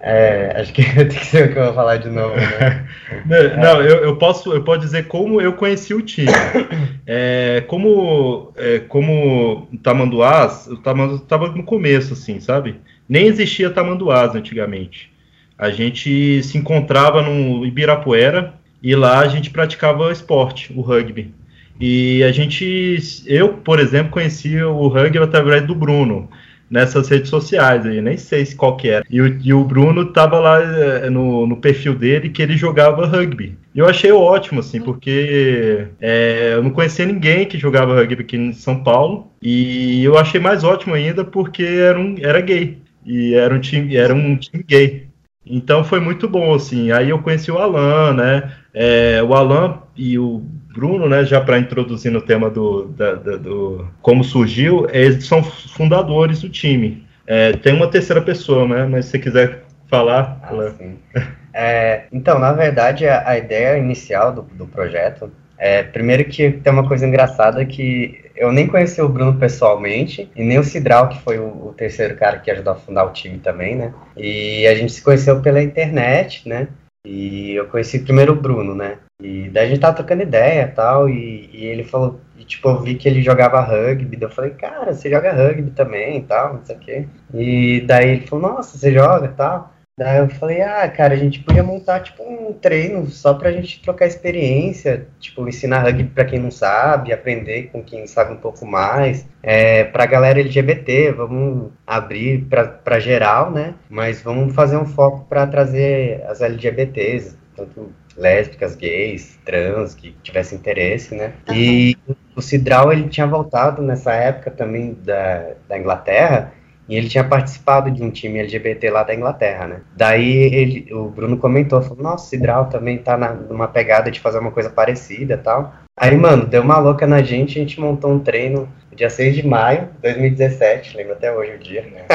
É, 0.00 0.52
acho 0.60 0.72
que 0.72 0.82
tem 0.94 1.08
que 1.08 1.26
ser 1.26 1.48
o 1.48 1.52
que 1.52 1.58
eu 1.58 1.64
vou 1.66 1.74
falar 1.74 1.96
de 1.98 2.10
novo, 2.10 2.34
né? 2.34 2.88
não, 3.56 3.80
eu, 3.80 4.04
eu, 4.04 4.16
posso, 4.18 4.52
eu 4.52 4.64
posso 4.64 4.80
dizer 4.80 5.06
como 5.06 5.40
eu 5.40 5.52
conheci 5.54 5.94
o 5.94 6.02
time. 6.02 6.30
É, 7.06 7.62
como, 7.66 8.50
é, 8.56 8.78
como 8.78 9.68
Tamanduás, 9.82 10.66
o 10.68 10.78
Tamanduás 10.78 11.20
estava 11.20 11.48
no 11.48 11.62
começo, 11.62 12.14
assim, 12.14 12.40
sabe? 12.40 12.80
Nem 13.06 13.26
existia 13.26 13.68
Tamanduás 13.68 14.34
antigamente. 14.34 15.12
A 15.58 15.68
gente 15.68 16.42
se 16.42 16.56
encontrava 16.56 17.20
no 17.20 17.66
Ibirapuera 17.66 18.54
e 18.82 18.96
lá 18.96 19.18
a 19.18 19.28
gente 19.28 19.50
praticava 19.50 20.10
esporte, 20.10 20.72
o 20.74 20.80
rugby. 20.80 21.34
E 21.80 22.22
a 22.22 22.30
gente, 22.32 23.22
eu, 23.26 23.54
por 23.54 23.80
exemplo, 23.80 24.12
conhecia 24.12 24.68
o 24.68 24.88
rugby 24.88 25.18
através 25.18 25.66
do 25.66 25.74
Bruno 25.74 26.28
nessas 26.70 27.08
redes 27.08 27.28
sociais 27.28 27.86
aí, 27.86 28.00
nem 28.00 28.16
sei 28.16 28.44
qual 28.54 28.76
que 28.76 28.88
era. 28.88 29.04
E 29.08 29.20
o, 29.20 29.38
e 29.42 29.52
o 29.52 29.64
Bruno 29.64 30.06
tava 30.06 30.38
lá 30.38 30.60
eh, 30.60 31.10
no, 31.10 31.46
no, 31.46 31.56
perfil 31.56 31.94
dele 31.94 32.30
que 32.30 32.42
ele 32.42 32.56
jogava 32.56 33.06
rugby. 33.06 33.56
E 33.74 33.78
eu 33.78 33.86
achei 33.86 34.10
ótimo, 34.10 34.60
assim, 34.60 34.80
porque 34.80 35.86
é, 36.00 36.54
eu 36.54 36.62
não 36.62 36.70
conhecia 36.70 37.06
ninguém 37.06 37.46
que 37.46 37.58
jogava 37.58 37.94
rugby 37.94 38.22
aqui 38.22 38.36
em 38.36 38.52
São 38.52 38.82
Paulo. 38.82 39.30
E 39.42 40.02
eu 40.02 40.18
achei 40.18 40.40
mais 40.40 40.64
ótimo 40.64 40.94
ainda 40.94 41.24
porque 41.24 41.62
era, 41.62 41.98
um, 41.98 42.16
era 42.18 42.40
gay. 42.40 42.78
E 43.04 43.34
era 43.34 43.54
um 43.54 43.60
time, 43.60 43.96
era 43.96 44.14
um 44.14 44.36
time 44.36 44.64
gay. 44.66 45.06
Então 45.46 45.84
foi 45.84 46.00
muito 46.00 46.28
bom, 46.28 46.54
assim. 46.54 46.90
Aí 46.90 47.10
eu 47.10 47.18
conheci 47.18 47.50
o 47.50 47.58
Alan, 47.58 48.14
né? 48.14 48.52
É, 48.72 49.22
o 49.22 49.34
Alan 49.34 49.80
e 49.96 50.18
o 50.18 50.42
Bruno, 50.74 51.08
né, 51.08 51.24
já 51.24 51.40
para 51.40 51.58
introduzir 51.58 52.10
no 52.10 52.20
tema 52.20 52.50
do, 52.50 52.86
da, 52.88 53.14
da, 53.14 53.36
do 53.36 53.86
como 54.02 54.24
surgiu, 54.24 54.86
eles 54.90 55.26
são 55.26 55.42
fundadores 55.42 56.40
do 56.40 56.48
time. 56.48 57.06
É, 57.26 57.52
tem 57.52 57.72
uma 57.72 57.88
terceira 57.88 58.20
pessoa, 58.20 58.66
né? 58.66 58.84
Mas 58.84 59.06
se 59.06 59.12
você 59.12 59.18
quiser 59.18 59.62
falar. 59.88 60.38
Ah, 60.42 61.22
é, 61.54 62.04
então, 62.12 62.38
na 62.38 62.52
verdade, 62.52 63.06
a, 63.06 63.28
a 63.28 63.38
ideia 63.38 63.78
inicial 63.78 64.32
do, 64.32 64.42
do 64.42 64.66
projeto 64.66 65.30
é, 65.58 65.82
primeiro 65.82 66.24
que 66.24 66.50
tem 66.50 66.72
uma 66.72 66.86
coisa 66.86 67.06
engraçada 67.06 67.64
que 67.64 68.22
eu 68.36 68.52
nem 68.52 68.66
conheci 68.66 69.00
o 69.00 69.08
Bruno 69.08 69.38
pessoalmente, 69.38 70.30
e 70.34 70.42
nem 70.42 70.58
o 70.58 70.64
Cidral, 70.64 71.08
que 71.08 71.20
foi 71.20 71.38
o, 71.38 71.68
o, 71.68 71.74
terceiro 71.76 72.16
cara 72.16 72.38
que 72.38 72.50
ajudou 72.50 72.72
a 72.72 72.76
fundar 72.76 73.04
o 73.04 73.12
time 73.12 73.38
também, 73.38 73.76
né? 73.76 73.94
E 74.16 74.66
a 74.66 74.74
gente 74.74 74.92
se 74.92 75.02
conheceu 75.02 75.40
pela 75.40 75.62
internet, 75.62 76.48
né? 76.48 76.68
E 77.06 77.52
eu 77.52 77.66
conheci 77.66 78.00
primeiro 78.00 78.32
o 78.32 78.36
Bruno, 78.36 78.74
né? 78.74 78.98
E 79.24 79.48
daí 79.48 79.64
a 79.64 79.68
gente 79.70 79.80
tava 79.80 79.96
trocando 79.96 80.22
ideia 80.22 80.70
tal, 80.76 81.08
e, 81.08 81.48
e 81.50 81.64
ele 81.64 81.82
falou, 81.82 82.20
e, 82.38 82.44
tipo, 82.44 82.68
eu 82.68 82.82
vi 82.82 82.94
que 82.94 83.08
ele 83.08 83.22
jogava 83.22 83.58
rugby, 83.58 84.18
daí 84.18 84.28
eu 84.28 84.34
falei, 84.34 84.50
cara, 84.50 84.92
você 84.92 85.08
joga 85.08 85.32
rugby 85.32 85.70
também 85.70 86.18
e 86.18 86.22
tal, 86.22 86.54
não 86.54 86.64
sei 86.64 86.76
o 86.76 86.78
quê. 86.78 87.08
E 87.32 87.80
daí 87.86 88.10
ele 88.10 88.26
falou, 88.26 88.50
nossa, 88.52 88.76
você 88.76 88.92
joga 88.92 89.24
e 89.24 89.30
tal. 89.30 89.72
Daí 89.96 90.18
eu 90.18 90.28
falei, 90.28 90.60
ah, 90.60 90.86
cara, 90.90 91.14
a 91.14 91.16
gente 91.16 91.40
podia 91.40 91.62
montar, 91.62 92.00
tipo, 92.00 92.22
um 92.22 92.52
treino 92.52 93.06
só 93.06 93.32
pra 93.32 93.50
gente 93.50 93.80
trocar 93.80 94.06
experiência, 94.06 95.06
tipo, 95.18 95.48
ensinar 95.48 95.84
rugby 95.84 96.04
pra 96.04 96.26
quem 96.26 96.38
não 96.38 96.50
sabe, 96.50 97.10
aprender 97.10 97.70
com 97.72 97.82
quem 97.82 98.06
sabe 98.06 98.34
um 98.34 98.38
pouco 98.38 98.66
mais. 98.66 99.26
É, 99.42 99.84
pra 99.84 100.04
galera 100.04 100.40
LGBT, 100.40 101.12
vamos 101.12 101.70
abrir 101.86 102.44
pra, 102.44 102.66
pra 102.66 103.00
geral, 103.00 103.50
né? 103.50 103.74
Mas 103.88 104.20
vamos 104.20 104.54
fazer 104.54 104.76
um 104.76 104.84
foco 104.84 105.24
pra 105.30 105.46
trazer 105.46 106.22
as 106.26 106.42
LGBTs, 106.42 107.38
tanto 107.56 107.90
lésbicas, 108.16 108.74
gays, 108.74 109.38
trans, 109.44 109.94
que 109.94 110.12
tivessem 110.22 110.58
interesse, 110.58 111.14
né? 111.14 111.32
Uhum. 111.48 111.54
E 111.54 111.96
o 112.36 112.42
Cidral, 112.42 112.92
ele 112.92 113.08
tinha 113.08 113.26
voltado 113.26 113.82
nessa 113.82 114.12
época 114.12 114.50
também 114.50 114.96
da, 115.04 115.52
da 115.68 115.78
Inglaterra, 115.78 116.52
e 116.88 116.96
ele 116.96 117.08
tinha 117.08 117.24
participado 117.24 117.90
de 117.90 118.02
um 118.02 118.10
time 118.10 118.38
LGBT 118.40 118.90
lá 118.90 119.02
da 119.02 119.14
Inglaterra, 119.14 119.66
né? 119.66 119.80
Daí 119.96 120.32
ele, 120.54 120.92
o 120.92 121.08
Bruno 121.08 121.38
comentou, 121.38 121.80
falou, 121.80 122.02
nossa, 122.02 122.26
o 122.26 122.28
Cidral 122.28 122.66
também 122.66 122.98
tá 122.98 123.16
na, 123.16 123.32
numa 123.32 123.66
pegada 123.66 124.10
de 124.10 124.20
fazer 124.20 124.38
uma 124.38 124.50
coisa 124.50 124.68
parecida 124.68 125.38
tal. 125.38 125.72
Aí, 125.96 126.14
mano, 126.16 126.44
deu 126.44 126.60
uma 126.60 126.78
louca 126.78 127.06
na 127.06 127.22
gente, 127.22 127.58
a 127.58 127.62
gente 127.62 127.80
montou 127.80 128.12
um 128.12 128.18
treino 128.18 128.68
dia 128.94 129.08
6 129.08 129.36
de 129.36 129.46
maio 129.46 129.88
de 129.94 130.02
2017, 130.02 130.96
lembro 130.96 131.14
até 131.14 131.32
hoje 131.32 131.52
o 131.52 131.58
dia. 131.58 132.06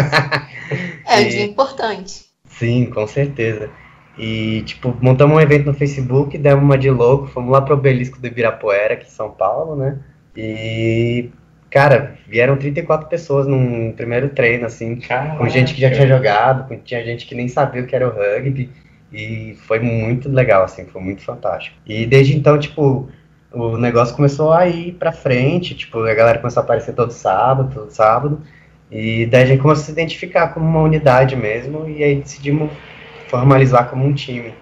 é 1.08 1.20
um 1.20 1.28
dia 1.30 1.44
importante. 1.44 2.26
Sim, 2.46 2.86
com 2.86 3.08
certeza. 3.08 3.70
E, 4.20 4.64
tipo, 4.64 4.96
montamos 5.02 5.38
um 5.38 5.40
evento 5.40 5.66
no 5.66 5.74
Facebook, 5.74 6.38
demos 6.38 6.64
uma 6.64 6.78
de 6.78 6.90
louco, 6.90 7.28
fomos 7.28 7.52
lá 7.52 7.62
pro 7.62 7.74
Obelisco 7.74 8.20
do 8.20 8.28
Ibirapuera, 8.28 8.96
aqui 8.96 9.08
em 9.08 9.10
São 9.10 9.32
Paulo, 9.32 9.76
né? 9.76 9.98
E 10.36 11.30
Cara, 11.70 12.16
vieram 12.28 12.58
34 12.58 13.08
pessoas 13.08 13.48
num 13.48 13.92
primeiro 13.92 14.30
treino, 14.30 14.66
assim, 14.66 14.96
Caraca. 14.96 15.38
com 15.38 15.48
gente 15.48 15.76
que 15.76 15.82
já 15.82 15.92
tinha 15.92 16.08
jogado, 16.08 16.68
com, 16.68 16.76
tinha 16.78 17.04
gente 17.04 17.28
que 17.28 17.36
nem 17.36 17.48
sabia 17.48 17.84
o 17.84 17.86
que 17.86 17.96
era 17.96 18.08
o 18.08 18.12
rugby, 18.12 18.72
e 19.14 19.56
foi 19.68 19.80
muito 19.80 20.30
legal, 20.30 20.64
assim, 20.64 20.86
foi 20.86 21.02
muito 21.02 21.22
fantástico. 21.22 21.78
E 21.86 22.08
desde 22.08 22.36
então, 22.36 22.58
tipo, 22.58 23.08
o 23.52 23.78
negócio 23.78 24.16
começou 24.16 24.52
a 24.52 24.68
ir 24.68 24.94
pra 24.94 25.12
frente, 25.12 25.76
tipo, 25.76 26.00
a 26.00 26.14
galera 26.16 26.40
começou 26.40 26.62
a 26.62 26.64
aparecer 26.64 26.94
todo 26.94 27.12
sábado, 27.12 27.72
todo 27.72 27.92
sábado, 27.92 28.42
e 28.92 29.28
daí 29.28 29.44
a 29.44 29.46
gente 29.46 29.62
começou 29.62 29.84
a 29.84 29.86
se 29.86 29.92
identificar 29.92 30.48
como 30.48 30.66
uma 30.66 30.82
unidade 30.82 31.36
mesmo, 31.36 31.88
e 31.88 32.04
aí 32.04 32.16
decidimos 32.16 32.72
formalizar 33.30 33.90
como 33.90 34.06
um 34.06 34.14
time. 34.14 34.54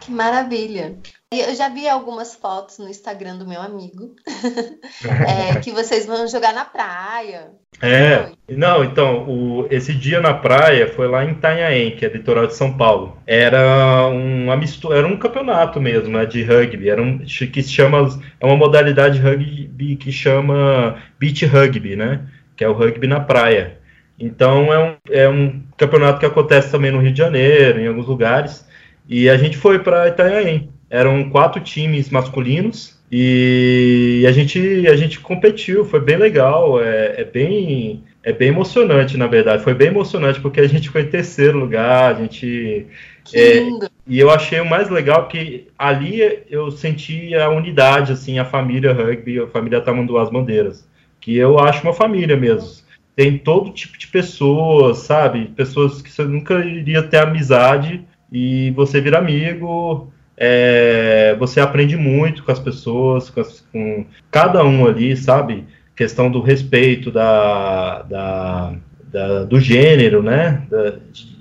Que 0.00 0.10
maravilha! 0.10 0.96
Eu 1.32 1.54
já 1.56 1.68
vi 1.68 1.88
algumas 1.88 2.36
fotos 2.36 2.78
no 2.78 2.88
Instagram 2.88 3.36
do 3.36 3.48
meu 3.48 3.60
amigo 3.60 4.14
é, 5.26 5.58
que 5.58 5.72
vocês 5.72 6.06
vão 6.06 6.28
jogar 6.28 6.54
na 6.54 6.64
praia. 6.64 7.50
É, 7.82 8.30
não, 8.48 8.84
então, 8.84 9.28
o, 9.28 9.66
esse 9.68 9.92
dia 9.92 10.20
na 10.20 10.32
praia 10.32 10.86
foi 10.86 11.08
lá 11.08 11.24
em 11.24 11.32
Itanhaém, 11.32 11.96
que 11.96 12.06
é 12.06 12.08
litoral 12.08 12.46
de 12.46 12.54
São 12.54 12.76
Paulo. 12.76 13.18
Era 13.26 14.06
um 14.06 14.52
amisto, 14.52 14.92
era 14.92 15.06
um 15.06 15.16
campeonato 15.16 15.80
mesmo, 15.80 16.16
né, 16.16 16.24
de 16.24 16.44
rugby. 16.44 16.88
Era 16.88 17.02
um 17.02 17.18
que 17.18 17.62
se 17.62 17.70
chama 17.70 18.08
é 18.38 18.46
uma 18.46 18.56
modalidade 18.56 19.18
de 19.18 19.24
rugby 19.26 19.96
que 19.96 20.12
chama 20.12 20.96
beach 21.18 21.44
rugby, 21.44 21.96
né? 21.96 22.20
Que 22.56 22.62
é 22.62 22.68
o 22.68 22.72
rugby 22.72 23.08
na 23.08 23.18
praia. 23.18 23.78
Então 24.18 24.72
é 24.72 24.78
um, 24.78 24.96
é 25.10 25.28
um 25.28 25.65
campeonato 25.76 26.20
que 26.20 26.26
acontece 26.26 26.70
também 26.70 26.90
no 26.90 27.00
Rio 27.00 27.12
de 27.12 27.18
Janeiro, 27.18 27.80
em 27.80 27.86
alguns 27.86 28.06
lugares. 28.06 28.66
E 29.08 29.28
a 29.28 29.36
gente 29.36 29.56
foi 29.56 29.78
para 29.78 30.08
Itanhaém 30.08 30.70
eram 30.88 31.28
quatro 31.30 31.60
times 31.60 32.10
masculinos 32.10 32.96
e 33.10 34.24
a 34.26 34.32
gente 34.32 34.86
a 34.88 34.96
gente 34.96 35.20
competiu, 35.20 35.84
foi 35.84 36.00
bem 36.00 36.16
legal, 36.16 36.82
é, 36.82 37.20
é 37.20 37.24
bem 37.24 38.02
é 38.22 38.32
bem 38.32 38.48
emocionante 38.48 39.16
na 39.16 39.26
verdade, 39.26 39.62
foi 39.62 39.74
bem 39.74 39.88
emocionante 39.88 40.40
porque 40.40 40.60
a 40.60 40.68
gente 40.68 40.90
foi 40.90 41.02
em 41.02 41.10
terceiro 41.10 41.58
lugar, 41.58 42.14
a 42.14 42.18
gente 42.20 42.86
é, 43.34 43.60
e 44.06 44.18
eu 44.18 44.30
achei 44.30 44.60
o 44.60 44.66
mais 44.66 44.88
legal 44.88 45.26
que 45.26 45.68
ali 45.76 46.20
eu 46.48 46.70
senti 46.70 47.34
a 47.34 47.48
unidade 47.48 48.12
assim, 48.12 48.38
a 48.38 48.44
família 48.44 48.92
rugby, 48.92 49.40
a 49.40 49.46
família 49.48 49.80
Tamanduás 49.80 50.30
Bandeiras, 50.30 50.88
que 51.20 51.36
eu 51.36 51.58
acho 51.58 51.82
uma 51.82 51.92
família 51.92 52.36
mesmo. 52.36 52.85
Tem 53.16 53.38
todo 53.38 53.72
tipo 53.72 53.98
de 53.98 54.06
pessoas, 54.06 54.98
sabe? 54.98 55.46
Pessoas 55.56 56.00
que 56.00 56.10
você 56.12 56.22
nunca 56.22 56.64
iria 56.64 57.02
ter 57.02 57.18
amizade 57.18 58.04
e 58.30 58.70
você 58.72 59.00
vira 59.00 59.18
amigo 59.18 60.12
é, 60.36 61.34
você 61.38 61.60
aprende 61.60 61.96
muito 61.96 62.44
com 62.44 62.52
as 62.52 62.58
pessoas, 62.58 63.30
com, 63.30 63.40
as, 63.40 63.60
com, 63.72 64.04
cada 64.30 64.62
um 64.64 64.86
ali, 64.86 65.16
sabe? 65.16 65.64
Questão 65.94 66.30
do 66.30 66.42
respeito, 66.42 67.10
da, 67.10 68.02
da, 68.02 68.74
da 69.10 69.44
do 69.44 69.58
gênero, 69.58 70.22
né? 70.22 70.62
Da, 70.70 70.94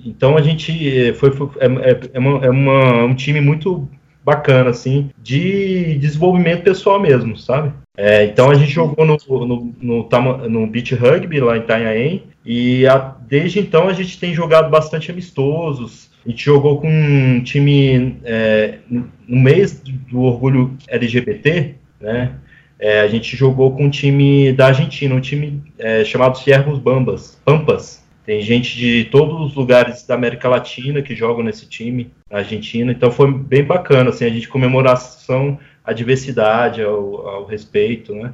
então 0.05 0.37
a 0.37 0.41
gente 0.41 1.13
foi, 1.15 1.31
foi 1.31 1.49
é, 1.59 1.65
é, 1.65 1.99
é, 2.13 2.19
uma, 2.19 2.45
é 2.45 2.49
uma, 2.49 3.03
um 3.03 3.13
time 3.13 3.41
muito 3.41 3.89
bacana, 4.25 4.71
assim, 4.71 5.11
de 5.21 5.97
desenvolvimento 5.99 6.63
pessoal 6.63 6.99
mesmo, 6.99 7.37
sabe? 7.37 7.71
É, 7.95 8.25
então 8.25 8.49
a 8.49 8.55
gente 8.55 8.71
jogou 8.71 9.05
no, 9.05 9.17
no, 9.27 9.73
no, 9.81 10.49
no 10.49 10.67
Beach 10.67 10.95
Rugby 10.95 11.39
lá 11.39 11.55
em 11.55 11.61
Itanhaém 11.61 12.23
e 12.43 12.85
a, 12.87 13.15
desde 13.27 13.59
então 13.59 13.87
a 13.87 13.93
gente 13.93 14.19
tem 14.19 14.33
jogado 14.33 14.69
bastante 14.69 15.11
amistosos, 15.11 16.09
a 16.25 16.29
gente 16.29 16.43
jogou 16.43 16.81
com 16.81 16.89
um 16.89 17.41
time 17.41 18.17
é, 18.23 18.79
no 18.89 19.39
mês 19.39 19.81
do 20.09 20.21
orgulho 20.21 20.75
LGBT, 20.87 21.75
né? 22.01 22.33
É, 22.77 23.01
a 23.01 23.07
gente 23.07 23.37
jogou 23.37 23.71
com 23.71 23.85
um 23.85 23.89
time 23.89 24.51
da 24.51 24.67
Argentina, 24.67 25.15
um 25.15 25.21
time 25.21 25.63
é, 25.79 26.03
chamado 26.03 26.37
Ciervos 26.37 26.77
Bambas, 26.77 27.39
Pampas, 27.45 28.04
Tem 28.25 28.41
gente 28.41 28.75
de 28.75 29.05
todos 29.05 29.39
os 29.39 29.55
lugares 29.55 30.05
da 30.05 30.15
América 30.15 30.49
Latina 30.49 31.01
que 31.01 31.15
jogam 31.15 31.43
nesse 31.43 31.67
time, 31.67 32.11
na 32.29 32.39
Argentina. 32.39 32.91
Então 32.91 33.11
foi 33.11 33.31
bem 33.31 33.63
bacana, 33.63 34.09
assim, 34.09 34.25
a 34.25 34.29
gente 34.29 34.47
comemoração 34.47 35.59
à 35.83 35.93
diversidade, 35.93 36.81
ao, 36.81 37.27
ao 37.27 37.45
respeito, 37.45 38.15
né? 38.15 38.33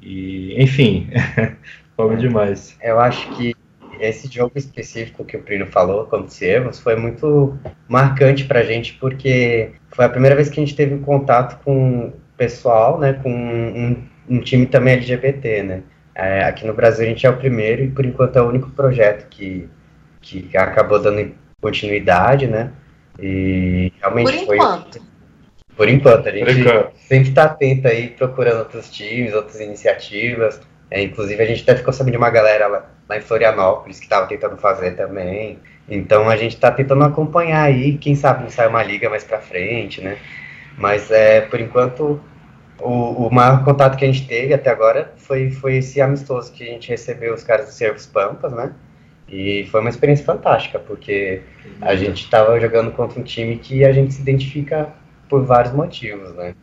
E, 0.00 0.54
enfim, 0.62 1.08
foi 1.96 2.16
demais. 2.16 2.78
Eu 2.80 3.00
acho 3.00 3.28
que 3.36 3.52
esse 3.98 4.32
jogo 4.32 4.52
específico 4.56 5.24
que 5.24 5.36
o 5.36 5.42
Prino 5.42 5.66
falou 5.66 6.04
contra 6.04 6.26
o 6.26 6.30
Ciervos 6.30 6.78
foi 6.78 6.94
muito 6.94 7.58
marcante 7.88 8.44
pra 8.44 8.62
gente, 8.62 8.94
porque 8.94 9.72
foi 9.90 10.04
a 10.04 10.08
primeira 10.08 10.36
vez 10.36 10.48
que 10.48 10.60
a 10.60 10.64
gente 10.64 10.76
teve 10.76 10.98
contato 10.98 11.62
com 11.64 12.12
pessoal, 12.36 13.00
né, 13.00 13.14
com 13.14 13.32
um, 13.32 13.96
um 14.28 14.40
time 14.40 14.66
também 14.66 14.94
LGBT, 14.94 15.62
né. 15.62 15.82
É, 16.18 16.44
aqui 16.44 16.66
no 16.66 16.72
Brasil 16.72 17.04
a 17.04 17.08
gente 17.08 17.26
é 17.26 17.30
o 17.30 17.36
primeiro 17.36 17.82
e 17.82 17.90
por 17.90 18.06
enquanto 18.06 18.36
é 18.36 18.40
o 18.40 18.48
único 18.48 18.70
projeto 18.70 19.28
que, 19.28 19.68
que 20.22 20.48
acabou 20.56 20.98
dando 20.98 21.34
continuidade, 21.60 22.46
né, 22.46 22.72
e 23.18 23.92
realmente 24.00 24.32
por 24.32 24.46
foi... 24.46 24.56
Enquanto. 24.56 25.02
Por 25.76 25.88
enquanto. 25.90 26.26
A 26.26 26.32
gente 26.32 26.60
enquanto. 26.60 26.92
sempre 26.96 27.28
está 27.28 27.44
atento 27.44 27.86
aí, 27.86 28.08
procurando 28.08 28.60
outros 28.60 28.90
times, 28.90 29.34
outras 29.34 29.60
iniciativas, 29.60 30.58
é, 30.90 31.02
inclusive 31.02 31.42
a 31.42 31.46
gente 31.46 31.62
até 31.64 31.76
ficou 31.76 31.92
sabendo 31.92 32.12
de 32.12 32.18
uma 32.18 32.30
galera 32.30 32.66
lá, 32.66 32.90
lá 33.06 33.18
em 33.18 33.20
Florianópolis 33.20 33.98
que 33.98 34.06
estava 34.06 34.26
tentando 34.26 34.56
fazer 34.56 34.92
também, 34.92 35.58
então 35.86 36.30
a 36.30 36.36
gente 36.36 36.54
está 36.54 36.70
tentando 36.70 37.04
acompanhar 37.04 37.64
aí, 37.64 37.98
quem 37.98 38.14
sabe 38.14 38.42
não 38.42 38.48
sai 38.50 38.68
uma 38.68 38.82
liga 38.82 39.10
mais 39.10 39.22
para 39.22 39.38
frente, 39.38 40.00
né, 40.00 40.16
mas 40.78 41.10
é, 41.10 41.42
por 41.42 41.60
enquanto 41.60 42.18
o, 42.80 43.26
o, 43.26 43.34
maior 43.34 43.64
contato 43.64 43.96
que 43.96 44.04
a 44.04 44.12
gente 44.12 44.26
teve 44.26 44.52
até 44.52 44.70
agora 44.70 45.12
foi, 45.16 45.50
foi 45.50 45.76
esse 45.76 46.00
amistoso 46.00 46.52
que 46.52 46.62
a 46.62 46.66
gente 46.66 46.88
recebeu 46.88 47.34
os 47.34 47.42
caras 47.42 47.66
do 47.66 47.72
Servos 47.72 48.06
Pampas, 48.06 48.52
né? 48.52 48.72
E 49.28 49.66
foi 49.70 49.80
uma 49.80 49.90
experiência 49.90 50.24
fantástica, 50.24 50.78
porque 50.78 51.42
a 51.80 51.96
gente 51.96 52.24
estava 52.24 52.60
jogando 52.60 52.92
contra 52.92 53.18
um 53.18 53.24
time 53.24 53.56
que 53.58 53.84
a 53.84 53.92
gente 53.92 54.14
se 54.14 54.20
identifica 54.20 54.92
por 55.28 55.44
vários 55.44 55.72
motivos, 55.74 56.32
né? 56.34 56.54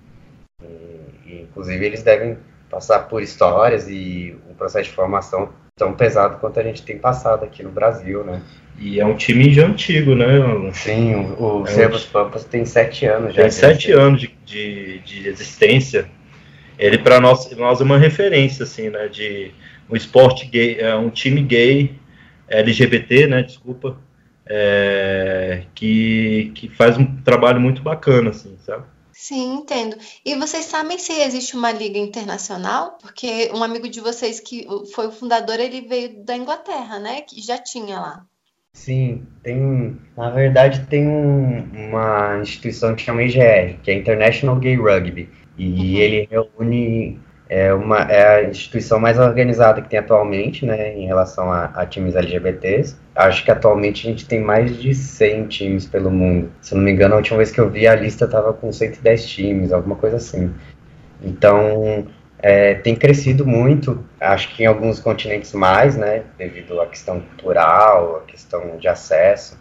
E, 0.63 1.41
inclusive 1.41 1.85
eles 1.85 2.03
devem 2.03 2.37
passar 2.69 3.07
por 3.07 3.21
histórias 3.21 3.87
e 3.89 4.37
um 4.49 4.53
processo 4.53 4.89
de 4.89 4.95
formação 4.95 5.49
tão 5.75 5.93
pesado 5.93 6.37
quanto 6.37 6.59
a 6.59 6.63
gente 6.63 6.83
tem 6.83 6.97
passado 6.97 7.43
aqui 7.43 7.63
no 7.63 7.71
Brasil, 7.71 8.23
né? 8.23 8.41
E 8.79 8.99
é 8.99 9.05
um 9.05 9.15
time 9.15 9.53
já 9.53 9.67
antigo, 9.67 10.15
né? 10.15 10.25
Sim, 10.73 11.15
o, 11.15 11.61
o 11.61 11.67
é 11.67 11.71
Servos 11.71 12.05
um... 12.05 12.09
Pampas 12.09 12.43
tem 12.43 12.65
sete 12.65 13.05
anos 13.05 13.33
já. 13.33 13.43
Tem 13.43 13.51
sete 13.51 13.91
anos 13.91 14.21
de, 14.21 14.35
de, 14.45 14.99
de, 14.99 15.27
existência. 15.27 16.09
Ele 16.77 16.97
para 16.97 17.19
nós, 17.19 17.49
nós 17.51 17.79
é 17.79 17.83
uma 17.83 17.97
referência, 17.97 18.63
assim, 18.63 18.89
né? 18.89 19.07
De 19.07 19.51
um 19.89 19.95
esporte 19.95 20.45
gay, 20.47 20.79
é 20.79 20.95
um 20.95 21.09
time 21.09 21.41
gay 21.41 21.95
LGBT, 22.47 23.27
né? 23.27 23.43
Desculpa, 23.43 23.97
é, 24.45 25.63
que, 25.73 26.51
que 26.55 26.67
faz 26.69 26.97
um 26.97 27.05
trabalho 27.23 27.61
muito 27.61 27.81
bacana, 27.81 28.31
assim, 28.31 28.57
sabe? 28.65 28.85
Sim, 29.13 29.53
entendo. 29.53 29.95
E 30.25 30.35
vocês 30.35 30.65
sabem 30.65 30.97
se 30.97 31.13
existe 31.13 31.55
uma 31.55 31.71
liga 31.71 31.99
internacional? 31.99 32.97
Porque 32.99 33.51
um 33.53 33.63
amigo 33.63 33.87
de 33.87 34.01
vocês 34.01 34.39
que 34.39 34.67
foi 34.93 35.07
o 35.07 35.11
fundador, 35.11 35.59
ele 35.59 35.81
veio 35.81 36.25
da 36.25 36.35
Inglaterra, 36.35 36.99
né? 36.99 37.21
Que 37.21 37.41
já 37.41 37.57
tinha 37.57 37.99
lá. 37.99 38.25
Sim, 38.73 39.25
tem. 39.43 39.97
Na 40.17 40.29
verdade, 40.31 40.85
tem 40.87 41.07
um, 41.07 41.63
uma 41.73 42.39
instituição 42.41 42.95
que 42.95 43.03
chama 43.03 43.23
IGR, 43.23 43.77
que 43.81 43.91
é 43.91 43.93
International 43.93 44.55
Gay 44.57 44.75
Rugby. 44.75 45.29
E 45.57 45.69
uhum. 45.69 45.97
ele 45.97 46.27
reúne. 46.29 47.19
É, 47.49 47.71
uma, 47.73 47.99
é 47.99 48.37
a 48.37 48.49
instituição 48.49 48.99
mais 48.99 49.19
organizada 49.19 49.81
que 49.81 49.89
tem 49.89 49.99
atualmente, 49.99 50.65
né, 50.65 50.97
em 50.97 51.05
relação 51.05 51.51
a, 51.51 51.65
a, 51.65 51.85
times 51.85 52.15
LGBTs. 52.15 52.97
Acho 53.15 53.45
que 53.45 53.51
atualmente 53.51 54.07
a 54.07 54.09
gente 54.09 54.25
tem 54.25 54.41
mais 54.41 54.81
de 54.81 54.95
100 54.95 55.47
times 55.47 55.85
pelo 55.85 56.09
mundo. 56.09 56.51
Se 56.61 56.73
não 56.73 56.81
me 56.81 56.91
engano, 56.91 57.13
a 57.13 57.17
última 57.17 57.37
vez 57.37 57.51
que 57.51 57.61
eu 57.61 57.69
vi 57.69 57.85
a 57.85 57.95
lista 57.95 58.25
estava 58.25 58.53
com 58.53 58.71
110 58.71 59.27
times, 59.27 59.71
alguma 59.71 59.95
coisa 59.95 60.15
assim. 60.15 60.51
Então, 61.21 62.07
é, 62.43 62.75
tem 62.75 62.93
crescido 62.93 63.47
muito, 63.47 64.03
acho 64.19 64.53
que 64.53 64.63
em 64.63 64.65
alguns 64.65 64.99
continentes 64.99 65.53
mais, 65.53 65.95
né, 65.95 66.25
devido 66.37 66.81
à 66.81 66.87
questão 66.87 67.21
cultural, 67.21 68.17
à 68.17 68.21
questão 68.25 68.77
de 68.77 68.85
acesso, 68.85 69.57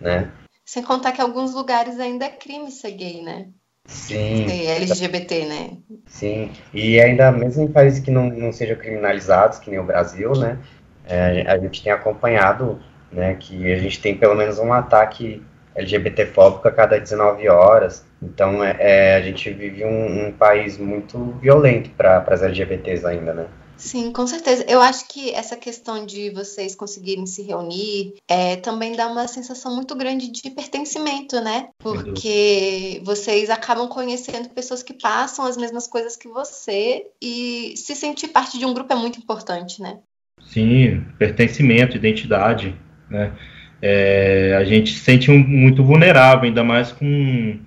né. 0.00 0.30
Sem 0.64 0.82
contar 0.82 1.12
que 1.12 1.20
em 1.20 1.24
alguns 1.24 1.54
lugares 1.54 2.00
ainda 2.00 2.24
é 2.24 2.30
crime 2.30 2.70
ser 2.70 2.92
gay, 2.92 3.22
né? 3.22 3.48
Sim. 3.84 4.48
Ser 4.48 4.66
LGBT, 4.66 5.44
né? 5.44 5.70
Sim, 6.06 6.50
e 6.72 6.98
ainda 6.98 7.30
mesmo 7.30 7.64
em 7.64 7.70
países 7.70 8.00
que 8.00 8.10
não, 8.10 8.30
não 8.30 8.50
sejam 8.50 8.76
criminalizados, 8.76 9.58
que 9.58 9.70
nem 9.70 9.78
o 9.78 9.84
Brasil, 9.84 10.32
né, 10.32 10.58
é, 11.04 11.42
a 11.46 11.58
gente 11.58 11.82
tem 11.82 11.92
acompanhado, 11.92 12.80
né, 13.12 13.34
que 13.34 13.70
a 13.70 13.76
gente 13.76 14.00
tem 14.00 14.16
pelo 14.16 14.34
menos 14.34 14.58
um 14.58 14.72
ataque 14.72 15.42
LGBTfóbico 15.74 16.68
a 16.68 16.72
cada 16.72 16.98
19 16.98 17.48
horas, 17.48 18.04
então, 18.22 18.62
é, 18.62 18.76
é, 18.78 19.16
a 19.16 19.20
gente 19.20 19.50
vive 19.50 19.84
um, 19.84 20.28
um 20.28 20.32
país 20.32 20.78
muito 20.78 21.18
violento 21.40 21.90
para 21.90 22.24
as 22.28 22.42
LGBTs 22.42 23.04
ainda, 23.04 23.34
né? 23.34 23.48
Sim, 23.76 24.12
com 24.12 24.24
certeza. 24.28 24.64
Eu 24.68 24.80
acho 24.80 25.08
que 25.08 25.34
essa 25.34 25.56
questão 25.56 26.06
de 26.06 26.30
vocês 26.30 26.76
conseguirem 26.76 27.26
se 27.26 27.42
reunir 27.42 28.14
é, 28.28 28.54
também 28.54 28.94
dá 28.94 29.08
uma 29.08 29.26
sensação 29.26 29.74
muito 29.74 29.96
grande 29.96 30.30
de 30.30 30.50
pertencimento, 30.50 31.40
né? 31.40 31.68
Porque 31.78 33.02
vocês 33.04 33.50
acabam 33.50 33.88
conhecendo 33.88 34.50
pessoas 34.50 34.84
que 34.84 34.94
passam 34.94 35.44
as 35.44 35.56
mesmas 35.56 35.88
coisas 35.88 36.16
que 36.16 36.28
você 36.28 37.06
e 37.20 37.74
se 37.76 37.96
sentir 37.96 38.28
parte 38.28 38.56
de 38.56 38.64
um 38.64 38.72
grupo 38.72 38.92
é 38.92 38.96
muito 38.96 39.18
importante, 39.18 39.82
né? 39.82 39.98
Sim, 40.40 41.04
pertencimento, 41.18 41.96
identidade, 41.96 42.78
né? 43.10 43.36
É, 43.82 44.56
a 44.56 44.64
gente 44.64 44.92
se 44.92 45.00
sente 45.00 45.30
um, 45.30 45.38
muito 45.38 45.82
vulnerável, 45.82 46.44
ainda 46.44 46.62
mais 46.62 46.92
com 46.92 47.58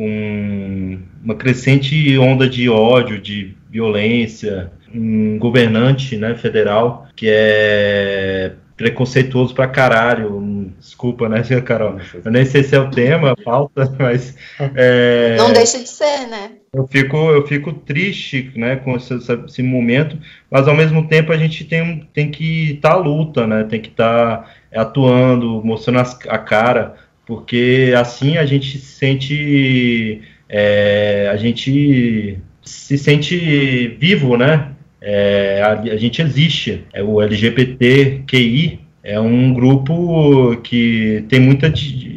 com 0.00 0.98
uma 1.22 1.34
crescente 1.34 2.16
onda 2.16 2.48
de 2.48 2.70
ódio, 2.70 3.20
de 3.20 3.54
violência, 3.70 4.72
um 4.94 5.38
governante 5.38 6.16
né, 6.16 6.34
federal 6.34 7.06
que 7.14 7.26
é 7.28 8.52
preconceituoso 8.80 9.54
pra 9.54 9.68
caralho. 9.68 10.72
Desculpa, 10.78 11.28
né, 11.28 11.42
Carol? 11.60 11.98
Eu 12.24 12.32
nem 12.32 12.46
sei 12.46 12.62
se 12.62 12.74
é 12.74 12.80
o 12.80 12.90
tema, 12.90 13.32
a 13.32 13.36
pauta, 13.36 13.94
mas. 14.00 14.34
É, 14.74 15.36
Não 15.36 15.52
deixa 15.52 15.78
de 15.78 15.88
ser, 15.88 16.26
né? 16.28 16.52
Eu 16.72 16.86
fico, 16.86 17.16
eu 17.16 17.46
fico 17.46 17.74
triste 17.74 18.50
né, 18.56 18.76
com 18.76 18.96
esse, 18.96 19.12
esse 19.46 19.62
momento, 19.62 20.16
mas 20.50 20.66
ao 20.66 20.74
mesmo 20.74 21.06
tempo 21.08 21.30
a 21.30 21.36
gente 21.36 21.64
tem, 21.64 22.08
tem 22.14 22.30
que 22.30 22.72
estar 22.72 22.90
tá 22.90 22.94
à 22.94 22.98
luta, 22.98 23.46
né? 23.46 23.64
Tem 23.64 23.82
que 23.82 23.90
estar 23.90 24.38
tá 24.38 24.50
atuando, 24.72 25.62
mostrando 25.64 26.00
a 26.28 26.38
cara 26.38 26.96
porque 27.30 27.94
assim 27.96 28.38
a 28.38 28.44
gente 28.44 28.76
se 28.76 28.86
sente 28.86 30.20
é, 30.48 31.30
a 31.32 31.36
gente 31.36 32.36
se 32.60 32.98
sente 32.98 33.86
vivo, 34.00 34.36
né? 34.36 34.72
É, 35.00 35.62
a, 35.64 35.80
a, 35.80 35.96
gente 35.96 36.20
existe. 36.20 36.84
É 36.92 37.04
o 37.04 37.22
LGBTQI 37.22 38.80
é 39.04 39.20
um 39.20 39.54
grupo 39.54 40.56
que 40.64 41.24
tem 41.28 41.38
muita 41.38 41.70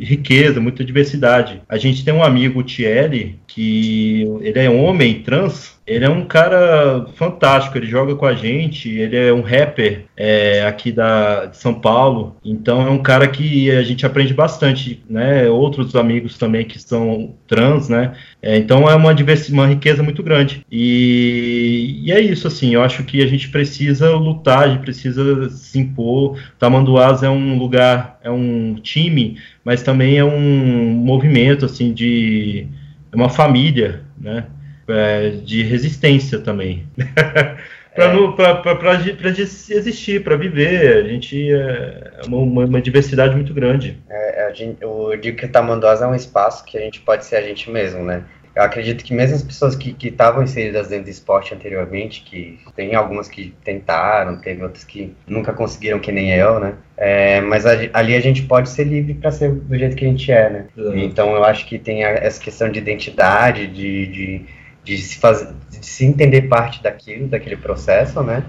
riqueza, 0.03 0.59
muita 0.59 0.83
diversidade. 0.83 1.61
A 1.67 1.77
gente 1.77 2.03
tem 2.03 2.13
um 2.13 2.23
amigo, 2.23 2.59
o 2.59 2.63
Thierry, 2.63 3.39
que 3.47 4.23
ele 4.41 4.59
é 4.59 4.69
homem 4.69 5.21
trans, 5.21 5.73
ele 5.85 6.05
é 6.05 6.09
um 6.09 6.25
cara 6.25 7.07
fantástico, 7.15 7.77
ele 7.77 7.85
joga 7.85 8.15
com 8.15 8.25
a 8.25 8.33
gente, 8.33 8.89
ele 8.89 9.17
é 9.17 9.33
um 9.33 9.41
rapper 9.41 10.05
é, 10.15 10.65
aqui 10.65 10.91
da, 10.91 11.47
de 11.47 11.57
São 11.57 11.73
Paulo, 11.73 12.37
então 12.43 12.81
é 12.81 12.89
um 12.89 13.01
cara 13.01 13.27
que 13.27 13.69
a 13.69 13.83
gente 13.83 14.05
aprende 14.05 14.33
bastante, 14.33 15.03
né? 15.09 15.49
Outros 15.49 15.93
amigos 15.95 16.37
também 16.37 16.65
que 16.65 16.79
são 16.79 17.35
trans, 17.47 17.89
né? 17.89 18.13
É, 18.41 18.57
então 18.57 18.89
é 18.89 18.95
uma, 18.95 19.13
uma 19.51 19.67
riqueza 19.67 20.01
muito 20.01 20.23
grande. 20.23 20.65
E, 20.71 21.99
e, 22.03 22.11
é 22.11 22.19
isso, 22.19 22.47
assim, 22.47 22.73
eu 22.73 22.81
acho 22.81 23.03
que 23.03 23.21
a 23.21 23.27
gente 23.27 23.49
precisa 23.49 24.15
lutar, 24.15 24.63
a 24.63 24.67
gente 24.69 24.81
precisa 24.81 25.49
se 25.49 25.79
impor. 25.79 26.39
Tamanduás 26.57 27.23
é 27.23 27.29
um 27.29 27.57
lugar, 27.57 28.19
é 28.23 28.31
um 28.31 28.75
time, 28.75 29.37
mas 29.63 29.81
também 29.81 30.17
é 30.17 30.23
um 30.23 30.39
movimento, 30.39 31.65
assim, 31.65 31.93
de 31.93 32.67
é 33.11 33.15
uma 33.15 33.29
família, 33.29 34.01
né? 34.19 34.45
É, 34.87 35.29
de 35.29 35.63
resistência 35.63 36.39
também. 36.39 36.85
para 37.95 38.05
é. 38.05 39.77
existir, 39.77 40.23
para 40.23 40.35
viver. 40.35 40.97
A 40.97 41.07
gente 41.07 41.51
é 41.51 42.21
uma, 42.27 42.65
uma 42.65 42.81
diversidade 42.81 43.35
muito 43.35 43.53
grande. 43.53 43.97
É, 44.09 44.51
gente, 44.53 44.81
eu 44.81 45.15
digo 45.19 45.37
que 45.37 45.45
o 45.45 45.49
Tamanduás 45.49 46.01
é 46.01 46.07
um 46.07 46.15
espaço 46.15 46.65
que 46.65 46.77
a 46.77 46.81
gente 46.81 46.99
pode 47.01 47.25
ser 47.25 47.37
a 47.37 47.41
gente 47.41 47.69
mesmo, 47.69 48.03
né? 48.03 48.23
Eu 48.55 48.61
acredito 48.61 49.03
que 49.03 49.13
mesmo 49.13 49.35
as 49.35 49.41
pessoas 49.41 49.75
que 49.75 49.95
estavam 50.07 50.43
inseridas 50.43 50.87
dentro 50.87 51.05
do 51.05 51.09
esporte 51.09 51.55
anteriormente, 51.55 52.21
que 52.21 52.59
tem 52.75 52.93
algumas 52.93 53.27
que 53.27 53.53
tentaram, 53.63 54.37
teve 54.37 54.61
outras 54.61 54.83
que 54.83 55.15
nunca 55.25 55.51
conseguiram, 55.51 55.99
que 55.99 56.11
nem 56.11 56.31
eu, 56.31 56.59
né? 56.59 56.75
É, 56.95 57.41
mas 57.41 57.65
a, 57.65 57.71
ali 57.93 58.15
a 58.15 58.19
gente 58.19 58.43
pode 58.43 58.69
ser 58.69 58.83
livre 58.83 59.15
para 59.15 59.31
ser 59.31 59.51
do 59.51 59.75
jeito 59.75 59.95
que 59.95 60.05
a 60.05 60.07
gente 60.07 60.31
é, 60.31 60.49
né? 60.49 60.65
Uhum. 60.77 60.97
Então 60.99 61.35
eu 61.35 61.43
acho 61.43 61.65
que 61.65 61.79
tem 61.79 62.03
a, 62.03 62.09
essa 62.09 62.39
questão 62.39 62.69
de 62.69 62.77
identidade, 62.77 63.65
de, 63.65 64.05
de, 64.05 64.45
de, 64.83 64.97
se 64.99 65.17
fazer, 65.17 65.51
de 65.71 65.83
se 65.83 66.05
entender 66.05 66.43
parte 66.43 66.81
daquilo, 66.83 67.27
daquele 67.27 67.57
processo, 67.57 68.21
né? 68.21 68.43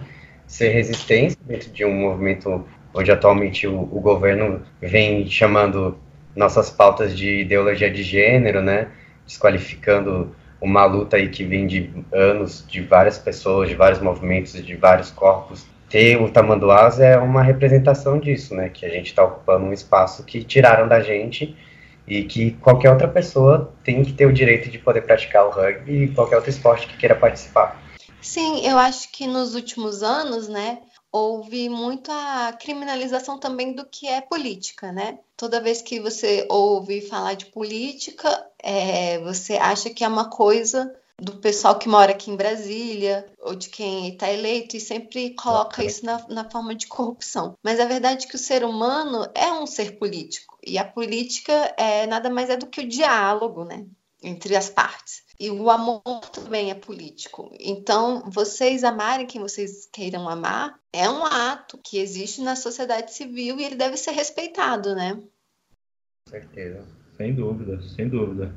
Ser 0.46 0.68
resistência 0.68 1.38
dentro 1.46 1.70
de 1.70 1.82
um 1.82 1.94
movimento 1.94 2.66
onde 2.92 3.10
atualmente 3.10 3.66
o, 3.66 3.80
o 3.80 4.00
governo 4.00 4.60
vem 4.82 5.26
chamando 5.26 5.98
nossas 6.36 6.68
pautas 6.68 7.16
de 7.16 7.40
ideologia 7.40 7.90
de 7.90 8.02
gênero, 8.02 8.60
né, 8.60 8.88
desqualificando 9.26 10.34
uma 10.60 10.84
luta 10.84 11.16
aí 11.16 11.28
que 11.28 11.44
vem 11.44 11.66
de 11.66 11.90
anos, 12.12 12.64
de 12.66 12.80
várias 12.80 13.18
pessoas, 13.18 13.68
de 13.68 13.74
vários 13.74 14.00
movimentos, 14.00 14.52
de 14.52 14.74
vários 14.76 15.10
corpos. 15.10 15.66
Ter 15.88 16.20
o 16.20 16.30
Tamanduás 16.30 16.98
é 16.98 17.16
uma 17.18 17.42
representação 17.42 18.18
disso, 18.18 18.54
né, 18.54 18.68
que 18.68 18.87
a 18.87 18.88
gente 18.88 19.06
está 19.06 19.22
ocupando 19.22 19.66
um 19.66 19.72
espaço 19.72 20.24
que 20.24 20.42
tiraram 20.42 20.88
da 20.88 21.00
gente 21.00 21.56
e 22.06 22.24
que 22.24 22.52
qualquer 22.52 22.90
outra 22.90 23.08
pessoa 23.08 23.72
tem 23.84 24.02
que 24.02 24.12
ter 24.12 24.26
o 24.26 24.32
direito 24.32 24.70
de 24.70 24.78
poder 24.78 25.02
praticar 25.02 25.46
o 25.46 25.50
rugby 25.50 26.04
e 26.04 26.08
qualquer 26.08 26.37
outro 26.37 26.50
esporte 26.50 26.87
que 26.87 26.96
queira 26.96 27.14
participar. 27.14 27.80
Sim, 28.20 28.66
eu 28.66 28.78
acho 28.78 29.12
que 29.12 29.26
nos 29.26 29.54
últimos 29.54 30.02
anos, 30.02 30.48
né, 30.48 30.78
houve 31.12 31.68
muita 31.68 32.52
criminalização 32.60 33.38
também 33.38 33.72
do 33.74 33.84
que 33.84 34.08
é 34.08 34.20
política, 34.20 34.90
né? 34.90 35.18
Toda 35.37 35.60
vez 35.60 35.80
que 35.80 36.00
você 36.00 36.46
ouve 36.48 37.02
falar 37.02 37.34
de 37.34 37.46
política, 37.46 38.28
é, 38.64 39.18
você 39.18 39.55
acha 39.55 39.90
que 39.90 40.03
é 40.03 40.09
uma 40.09 40.31
coisa 40.31 40.90
do 41.20 41.37
pessoal 41.37 41.79
que 41.79 41.88
mora 41.88 42.12
aqui 42.12 42.31
em 42.31 42.37
Brasília 42.37 43.31
ou 43.40 43.55
de 43.55 43.68
quem 43.68 44.09
está 44.09 44.33
eleito 44.33 44.77
e 44.77 44.81
sempre 44.81 45.35
coloca 45.35 45.85
isso 45.85 46.05
na, 46.05 46.27
na, 46.29 46.50
forma 46.50 46.74
de 46.74 46.87
corrupção. 46.87 47.57
Mas 47.62 47.79
a 47.79 47.85
verdade 47.85 48.24
é 48.24 48.29
que 48.29 48.35
o 48.35 48.38
ser 48.38 48.64
humano 48.64 49.29
é 49.35 49.53
um 49.53 49.66
ser 49.66 49.98
político 49.98 50.59
e 50.66 50.79
a 50.79 50.85
política 50.85 51.53
é 51.77 52.07
nada 52.07 52.31
mais 52.31 52.50
é 52.50 52.57
do 52.57 52.66
que 52.66 52.81
o 52.81 52.88
diálogo, 52.88 53.64
né, 53.64 53.87
entre 54.22 54.57
as 54.57 54.70
partes. 54.70 55.22
E 55.38 55.50
o 55.50 55.68
amor 55.68 56.03
também 56.33 56.70
é 56.70 56.74
político. 56.74 57.55
Então, 57.61 58.22
vocês 58.29 58.83
amarem 58.83 59.27
quem 59.27 59.40
vocês 59.40 59.87
queiram 59.92 60.29
amar 60.29 60.81
é 60.92 61.11
um 61.11 61.24
ato 61.24 61.77
que 61.79 61.98
existe 61.98 62.40
na 62.40 62.57
sociedade 62.57 63.12
civil 63.12 63.59
e 63.59 63.64
ele 63.64 63.74
deve 63.74 63.96
ser 63.96 64.12
respeitado, 64.12 64.94
né? 64.94 65.14
Com 66.24 66.31
certeza. 66.31 67.03
Sem 67.16 67.35
dúvida, 67.35 67.81
sem 67.83 68.09
dúvida. 68.09 68.53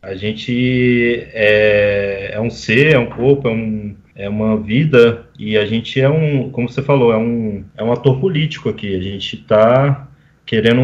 A 0.00 0.14
gente 0.14 1.28
é, 1.32 2.32
é 2.32 2.40
um 2.40 2.50
ser, 2.50 2.94
é 2.94 2.98
um 2.98 3.06
corpo, 3.06 3.48
é, 3.48 3.52
um, 3.52 3.94
é 4.16 4.28
uma 4.28 4.56
vida 4.56 5.26
e 5.38 5.56
a 5.56 5.64
gente 5.64 6.00
é 6.00 6.08
um, 6.08 6.50
como 6.50 6.68
você 6.68 6.82
falou, 6.82 7.12
é 7.12 7.16
um, 7.16 7.64
é 7.76 7.84
um 7.84 7.92
ator 7.92 8.18
político 8.18 8.68
aqui. 8.68 8.96
A 8.96 9.00
gente 9.00 9.36
está 9.36 10.08
querendo 10.44 10.82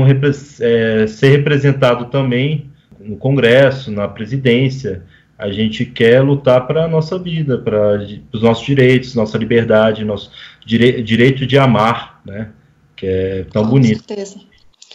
é, 0.61 1.07
ser 1.09 1.31
representado 1.31 2.07
também 2.07 2.71
no 3.01 3.17
Congresso, 3.17 3.91
na 3.91 4.07
presidência 4.07 5.03
a 5.39 5.53
gente 5.53 5.87
quer 5.87 6.21
lutar 6.21 6.67
para 6.67 6.85
a 6.85 6.89
nossa 6.89 7.17
vida, 7.17 7.57
para 7.57 8.05
os 8.33 8.43
nossos 8.43 8.67
direitos, 8.67 9.15
nossa 9.15 9.39
liberdade, 9.39 10.05
nosso 10.05 10.33
dire, 10.67 11.01
direito 11.01 11.47
de 11.47 11.57
amar, 11.57 12.21
né? 12.27 12.51
Que 12.97 13.07
é 13.07 13.45
tão 13.45 13.63
Com 13.63 13.71
bonito. 13.71 14.05
Certeza. 14.05 14.41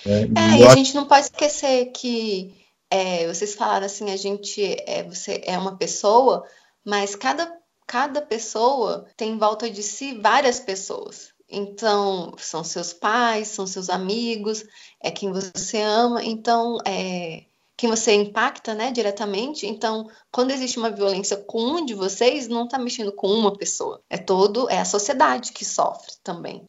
É, 0.06 0.22
é 0.22 0.60
e 0.60 0.68
a 0.68 0.76
gente 0.76 0.96
não 0.96 1.06
pode 1.06 1.26
esquecer 1.26 1.92
que 1.92 2.54
é, 2.90 3.28
vocês 3.28 3.56
falaram 3.56 3.86
assim, 3.86 4.12
a 4.12 4.18
gente 4.18 4.62
é, 4.88 5.04
você 5.04 5.42
é 5.46 5.58
uma 5.58 5.78
pessoa, 5.78 6.46
mas 6.86 7.16
cada, 7.16 7.52
cada 7.88 8.22
pessoa 8.22 9.08
tem 9.18 9.32
em 9.32 9.38
volta 9.38 9.70
de 9.70 9.82
si 9.82 10.18
várias 10.20 10.60
pessoas. 10.60 11.34
Então, 11.50 12.34
são 12.38 12.64
seus 12.64 12.94
pais, 12.94 13.50
são 13.50 13.68
seus 13.68 13.90
amigos, 13.90 14.64
é 15.02 15.12
quem 15.12 15.32
você 15.32 15.82
ama. 15.82 16.24
Então, 16.24 16.78
é, 16.86 17.46
quem 17.84 17.90
você 17.90 18.14
impacta, 18.14 18.74
né, 18.74 18.94
diretamente. 18.94 19.68
Então, 19.68 20.08
quando 20.32 20.52
existe 20.52 20.80
uma 20.80 20.90
violência 20.90 21.36
com 21.36 21.60
um 21.60 21.86
de 21.86 21.94
vocês, 21.94 22.48
não 22.48 22.64
está 22.64 22.80
mexendo 22.80 23.12
com 23.12 23.28
uma 23.28 23.58
pessoa. 23.58 24.00
É 24.10 24.18
todo, 24.18 24.70
é 24.70 24.80
a 24.80 24.86
sociedade 24.86 25.52
que 25.52 25.66
sofre 25.66 26.14
também. 26.24 26.64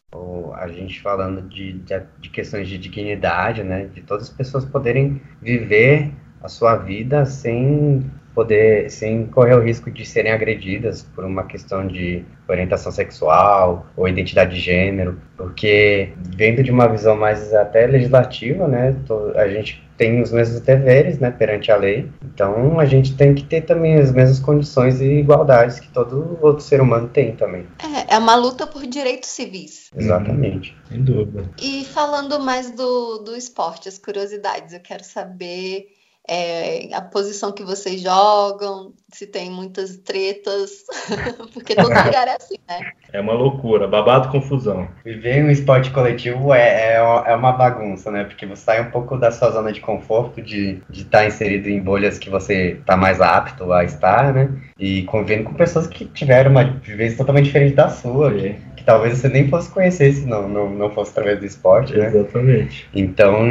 A 0.55 0.67
gente 0.67 1.01
falando 1.01 1.47
de, 1.47 1.71
de, 1.71 2.03
de 2.19 2.29
questões 2.29 2.67
de 2.67 2.77
dignidade, 2.77 3.63
né, 3.63 3.85
de 3.85 4.01
todas 4.01 4.29
as 4.29 4.35
pessoas 4.35 4.65
poderem 4.65 5.21
viver 5.41 6.11
a 6.43 6.49
sua 6.49 6.75
vida 6.75 7.25
sem 7.25 8.11
poder, 8.33 8.91
sem 8.91 9.25
correr 9.27 9.55
o 9.55 9.63
risco 9.63 9.89
de 9.89 10.05
serem 10.05 10.33
agredidas 10.33 11.03
por 11.15 11.23
uma 11.23 11.45
questão 11.45 11.87
de 11.87 12.25
orientação 12.45 12.91
sexual 12.91 13.87
ou 13.95 14.05
identidade 14.05 14.55
de 14.55 14.59
gênero, 14.59 15.17
porque 15.37 16.11
vendo 16.35 16.61
de 16.61 16.71
uma 16.71 16.89
visão 16.89 17.15
mais 17.15 17.53
até 17.53 17.87
legislativa, 17.87 18.67
né, 18.67 18.93
a 19.37 19.47
gente 19.47 19.84
tem 19.97 20.21
os 20.21 20.31
mesmos 20.31 20.59
deveres, 20.61 21.19
né, 21.19 21.31
perante 21.31 21.71
a 21.71 21.77
lei. 21.77 22.09
Então 22.23 22.79
a 22.79 22.85
gente 22.85 23.15
tem 23.15 23.33
que 23.33 23.43
ter 23.43 23.61
também 23.61 23.95
as 23.95 24.11
mesmas 24.11 24.39
condições 24.39 25.01
e 25.01 25.19
igualdades 25.19 25.79
que 25.79 25.87
todo 25.89 26.37
outro 26.41 26.63
ser 26.63 26.81
humano 26.81 27.07
tem 27.07 27.35
também. 27.35 27.65
É, 27.79 28.15
é 28.15 28.17
uma 28.17 28.35
luta 28.35 28.67
por 28.67 28.85
direitos 28.85 29.29
civis. 29.29 29.89
Exatamente. 29.95 30.71
Uhum. 30.71 30.89
Sem 30.89 31.03
dúvida. 31.03 31.49
E 31.61 31.85
falando 31.85 32.39
mais 32.39 32.71
do, 32.71 33.19
do 33.19 33.35
esporte, 33.35 33.87
as 33.87 33.97
curiosidades, 33.97 34.73
eu 34.73 34.79
quero 34.79 35.03
saber 35.03 35.87
é, 36.27 36.93
a 36.93 37.01
posição 37.01 37.51
que 37.51 37.63
vocês 37.63 38.01
jogam, 38.01 38.93
se 39.13 39.27
tem 39.27 39.49
muitas 39.49 39.97
tretas, 39.97 40.83
porque 41.53 41.75
todo 41.75 41.87
lugar 41.87 42.27
é 42.27 42.35
assim, 42.35 42.55
né? 42.67 42.91
É 43.13 43.21
uma 43.21 43.33
loucura, 43.33 43.87
babado 43.87 44.29
confusão. 44.29 44.87
Viver 45.03 45.43
um 45.43 45.51
esporte 45.51 45.91
coletivo 45.91 46.53
é, 46.53 46.95
é, 46.95 46.95
é, 46.95 47.35
uma 47.35 47.51
bagunça, 47.51 48.11
né? 48.11 48.23
Porque 48.23 48.45
você 48.45 48.63
sai 48.63 48.81
um 48.81 48.91
pouco 48.91 49.17
da 49.17 49.31
sua 49.31 49.51
zona 49.51 49.71
de 49.71 49.81
conforto, 49.81 50.41
de 50.41 50.81
estar 50.91 51.19
tá 51.19 51.25
inserido 51.25 51.69
em 51.69 51.79
bolhas 51.79 52.17
que 52.17 52.29
você 52.29 52.77
está 52.79 52.97
mais 52.97 53.21
apto 53.21 53.71
a 53.71 53.83
estar, 53.83 54.33
né? 54.33 54.49
E 54.79 55.03
convivendo 55.03 55.45
com 55.45 55.53
pessoas 55.53 55.85
que 55.87 56.05
tiveram 56.05 56.51
uma 56.51 56.63
vivência 56.63 57.17
totalmente 57.17 57.45
diferente 57.45 57.75
da 57.75 57.89
sua, 57.89 58.33
que, 58.33 58.55
que 58.77 58.83
talvez 58.83 59.17
você 59.17 59.29
nem 59.29 59.47
fosse 59.47 59.69
conhecer 59.69 60.11
se 60.11 60.25
não, 60.25 60.49
não, 60.49 60.69
não 60.69 60.89
fosse 60.89 61.11
através 61.11 61.39
do 61.39 61.45
esporte, 61.45 61.95
né? 61.95 62.07
Exatamente. 62.07 62.89
Então 62.93 63.45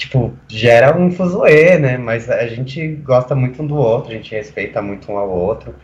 tipo, 0.00 0.32
gera 0.48 0.96
um 0.96 1.10
fuzuê, 1.10 1.78
né? 1.78 1.98
Mas 1.98 2.28
a 2.30 2.46
gente 2.46 2.86
gosta 2.96 3.34
muito 3.34 3.62
um 3.62 3.66
do 3.66 3.76
outro, 3.76 4.10
a 4.10 4.14
gente 4.14 4.34
respeita 4.34 4.80
muito 4.80 5.12
um 5.12 5.18
ao 5.18 5.28
outro. 5.28 5.74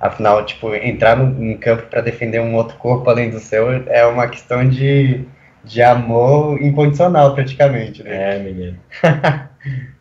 Afinal, 0.00 0.44
tipo, 0.44 0.74
entrar 0.74 1.16
no, 1.16 1.58
campo 1.58 1.82
para 1.88 2.00
defender 2.00 2.40
um 2.40 2.54
outro 2.54 2.76
corpo 2.78 3.10
além 3.10 3.30
do 3.30 3.38
seu 3.38 3.70
é 3.88 4.06
uma 4.06 4.26
questão 4.28 4.66
de, 4.66 5.24
de 5.64 5.82
amor 5.82 6.60
incondicional, 6.62 7.34
praticamente, 7.34 8.02
né? 8.02 8.36
É, 8.36 8.38
menino. 8.38 8.78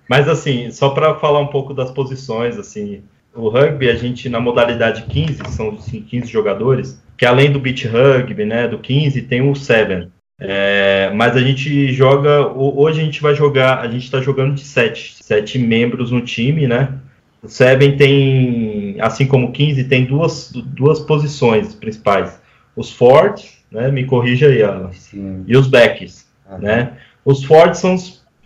Mas, 0.08 0.30
assim, 0.30 0.71
só 0.71 0.91
para 0.91 1.15
falar 1.15 1.39
um 1.39 1.47
pouco 1.47 1.73
das 1.73 1.91
posições, 1.91 2.58
assim, 2.58 3.03
o 3.36 3.49
rugby, 3.49 3.89
a 3.89 3.95
gente, 3.95 4.30
na 4.30 4.39
modalidade 4.39 5.03
15, 5.03 5.41
são 5.49 5.71
assim, 5.71 6.01
15 6.01 6.32
jogadores, 6.32 7.03
que 7.17 7.25
além 7.25 7.51
do 7.51 7.60
beach 7.60 7.86
rugby, 7.86 8.45
né, 8.45 8.67
do 8.67 8.80
15, 8.80 9.23
tem 9.23 9.41
o 9.41 9.53
7, 9.53 10.10
é, 10.39 11.12
mas 11.15 11.36
a 11.36 11.41
gente 11.41 11.91
joga. 11.91 12.47
Hoje 12.47 13.02
a 13.02 13.04
gente 13.04 13.21
vai 13.21 13.34
jogar. 13.34 13.80
A 13.80 13.88
gente 13.88 14.04
está 14.04 14.21
jogando 14.21 14.54
de 14.54 14.62
sete, 14.62 15.15
sete 15.21 15.58
membros 15.58 16.12
no 16.12 16.21
time, 16.21 16.67
né? 16.67 16.93
O 17.41 17.47
Seven 17.47 17.97
tem, 17.97 18.97
assim 19.00 19.26
como 19.26 19.47
o 19.47 19.52
15, 19.52 19.84
tem 19.86 20.06
duas, 20.06 20.52
duas 20.52 21.00
posições 21.00 21.73
principais. 21.73 22.39
Os 22.76 22.91
fortes, 22.91 23.58
né? 23.71 23.89
Me 23.91 24.06
corrija 24.06 24.47
aí, 24.47 24.62
Alan. 24.62 24.91
Sim. 24.93 25.43
E 25.47 25.58
os 25.58 25.67
backs, 25.67 26.28
uhum. 26.50 26.60
né? 26.60 26.93
Os 27.26 27.43
fortes 27.43 27.80
são, 27.80 27.95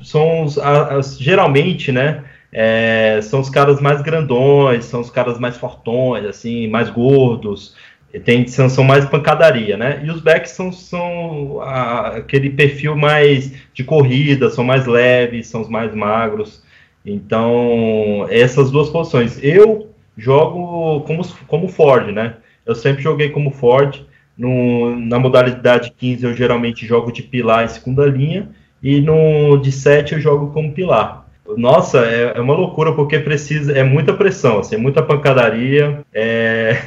são 0.01 0.43
os, 0.43 0.57
as, 0.57 1.17
geralmente, 1.19 1.91
né? 1.91 2.23
É, 2.53 3.19
são 3.21 3.39
os 3.39 3.49
caras 3.49 3.79
mais 3.79 4.01
grandões, 4.01 4.85
são 4.85 4.99
os 4.99 5.09
caras 5.09 5.39
mais 5.39 5.55
fortões, 5.57 6.25
assim, 6.25 6.67
mais 6.67 6.89
gordos, 6.89 7.75
tem, 8.19 8.47
são, 8.47 8.69
são 8.69 8.83
mais 8.83 9.05
pancadaria, 9.05 9.77
né? 9.77 10.01
E 10.03 10.09
os 10.09 10.21
backs 10.21 10.51
são, 10.51 10.71
são 10.71 11.61
a, 11.61 12.17
aquele 12.17 12.49
perfil 12.49 12.95
mais 12.95 13.53
de 13.73 13.83
corrida, 13.83 14.49
são 14.49 14.63
mais 14.63 14.85
leves, 14.85 15.47
são 15.47 15.61
os 15.61 15.69
mais 15.69 15.93
magros. 15.95 16.61
Então, 17.05 18.27
essas 18.29 18.69
duas 18.69 18.89
posições. 18.89 19.39
Eu 19.43 19.89
jogo 20.17 21.01
como, 21.01 21.23
como 21.47 21.67
Ford, 21.67 22.11
né? 22.11 22.35
Eu 22.65 22.75
sempre 22.75 23.01
joguei 23.01 23.29
como 23.29 23.51
Ford. 23.51 24.01
No, 24.37 24.95
na 24.95 25.19
modalidade 25.19 25.91
15 25.91 26.25
eu 26.25 26.33
geralmente 26.33 26.85
jogo 26.85 27.11
de 27.11 27.21
pilar 27.21 27.65
em 27.65 27.67
segunda 27.67 28.05
linha 28.05 28.49
e 28.81 28.99
no 28.99 29.57
de 29.57 29.71
7 29.71 30.13
eu 30.13 30.21
jogo 30.21 30.51
como 30.51 30.73
pilar. 30.73 31.27
Nossa, 31.57 31.99
é, 32.05 32.33
é 32.37 32.41
uma 32.41 32.55
loucura 32.55 32.93
porque 32.93 33.19
precisa, 33.19 33.73
é 33.73 33.83
muita 33.83 34.13
pressão, 34.13 34.59
assim, 34.59 34.75
é 34.75 34.77
muita 34.77 35.03
pancadaria, 35.03 36.01
é, 36.13 36.77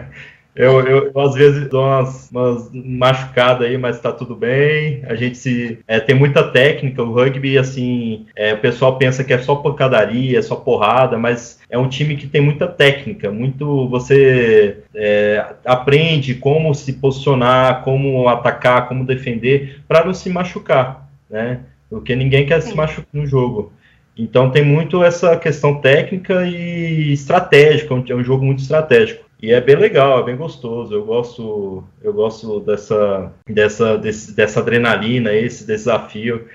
Eu, 0.54 0.80
eu, 0.86 1.12
eu, 1.12 1.20
às 1.20 1.34
vezes 1.34 1.68
dou 1.68 1.82
umas, 1.84 2.30
umas 2.30 2.70
machucadas 2.72 3.66
aí, 3.66 3.76
mas 3.76 4.00
tá 4.00 4.12
tudo 4.12 4.36
bem. 4.36 5.02
A 5.06 5.16
gente 5.16 5.36
se 5.36 5.80
é, 5.86 5.98
tem 5.98 6.14
muita 6.14 6.44
técnica. 6.44 7.02
O 7.02 7.12
rugby, 7.12 7.58
assim, 7.58 8.26
é, 8.36 8.54
o 8.54 8.58
pessoal 8.58 8.96
pensa 8.96 9.24
que 9.24 9.32
é 9.32 9.38
só 9.38 9.56
pancadaria, 9.56 10.38
é 10.38 10.42
só 10.42 10.54
porrada, 10.54 11.18
mas 11.18 11.58
é 11.68 11.76
um 11.76 11.88
time 11.88 12.16
que 12.16 12.28
tem 12.28 12.40
muita 12.40 12.68
técnica. 12.68 13.32
Muito 13.32 13.88
você 13.88 14.78
é, 14.94 15.44
aprende 15.64 16.36
como 16.36 16.72
se 16.72 16.92
posicionar, 16.94 17.82
como 17.82 18.28
atacar, 18.28 18.86
como 18.86 19.04
defender, 19.04 19.80
para 19.88 20.04
não 20.04 20.14
se 20.14 20.30
machucar, 20.30 21.08
né? 21.28 21.60
Porque 21.90 22.14
ninguém 22.14 22.46
quer 22.46 22.62
se 22.62 22.74
machucar 22.74 23.06
no 23.12 23.26
jogo. 23.26 23.72
Então 24.16 24.50
tem 24.50 24.64
muito 24.64 25.02
essa 25.02 25.36
questão 25.36 25.80
técnica 25.80 26.46
e 26.46 27.12
estratégica, 27.12 27.92
é 27.92 28.14
um 28.14 28.22
jogo 28.22 28.44
muito 28.44 28.60
estratégico. 28.60 29.23
E 29.44 29.52
é 29.52 29.60
bem 29.60 29.76
legal, 29.76 30.20
é 30.20 30.22
bem 30.22 30.36
gostoso. 30.38 30.94
Eu 30.94 31.04
gosto, 31.04 31.84
eu 32.02 32.14
gosto 32.14 32.60
dessa, 32.60 33.30
dessa, 33.46 33.98
desse, 33.98 34.34
dessa 34.34 34.60
adrenalina, 34.60 35.34
esse 35.34 35.66
desafio. 35.66 36.48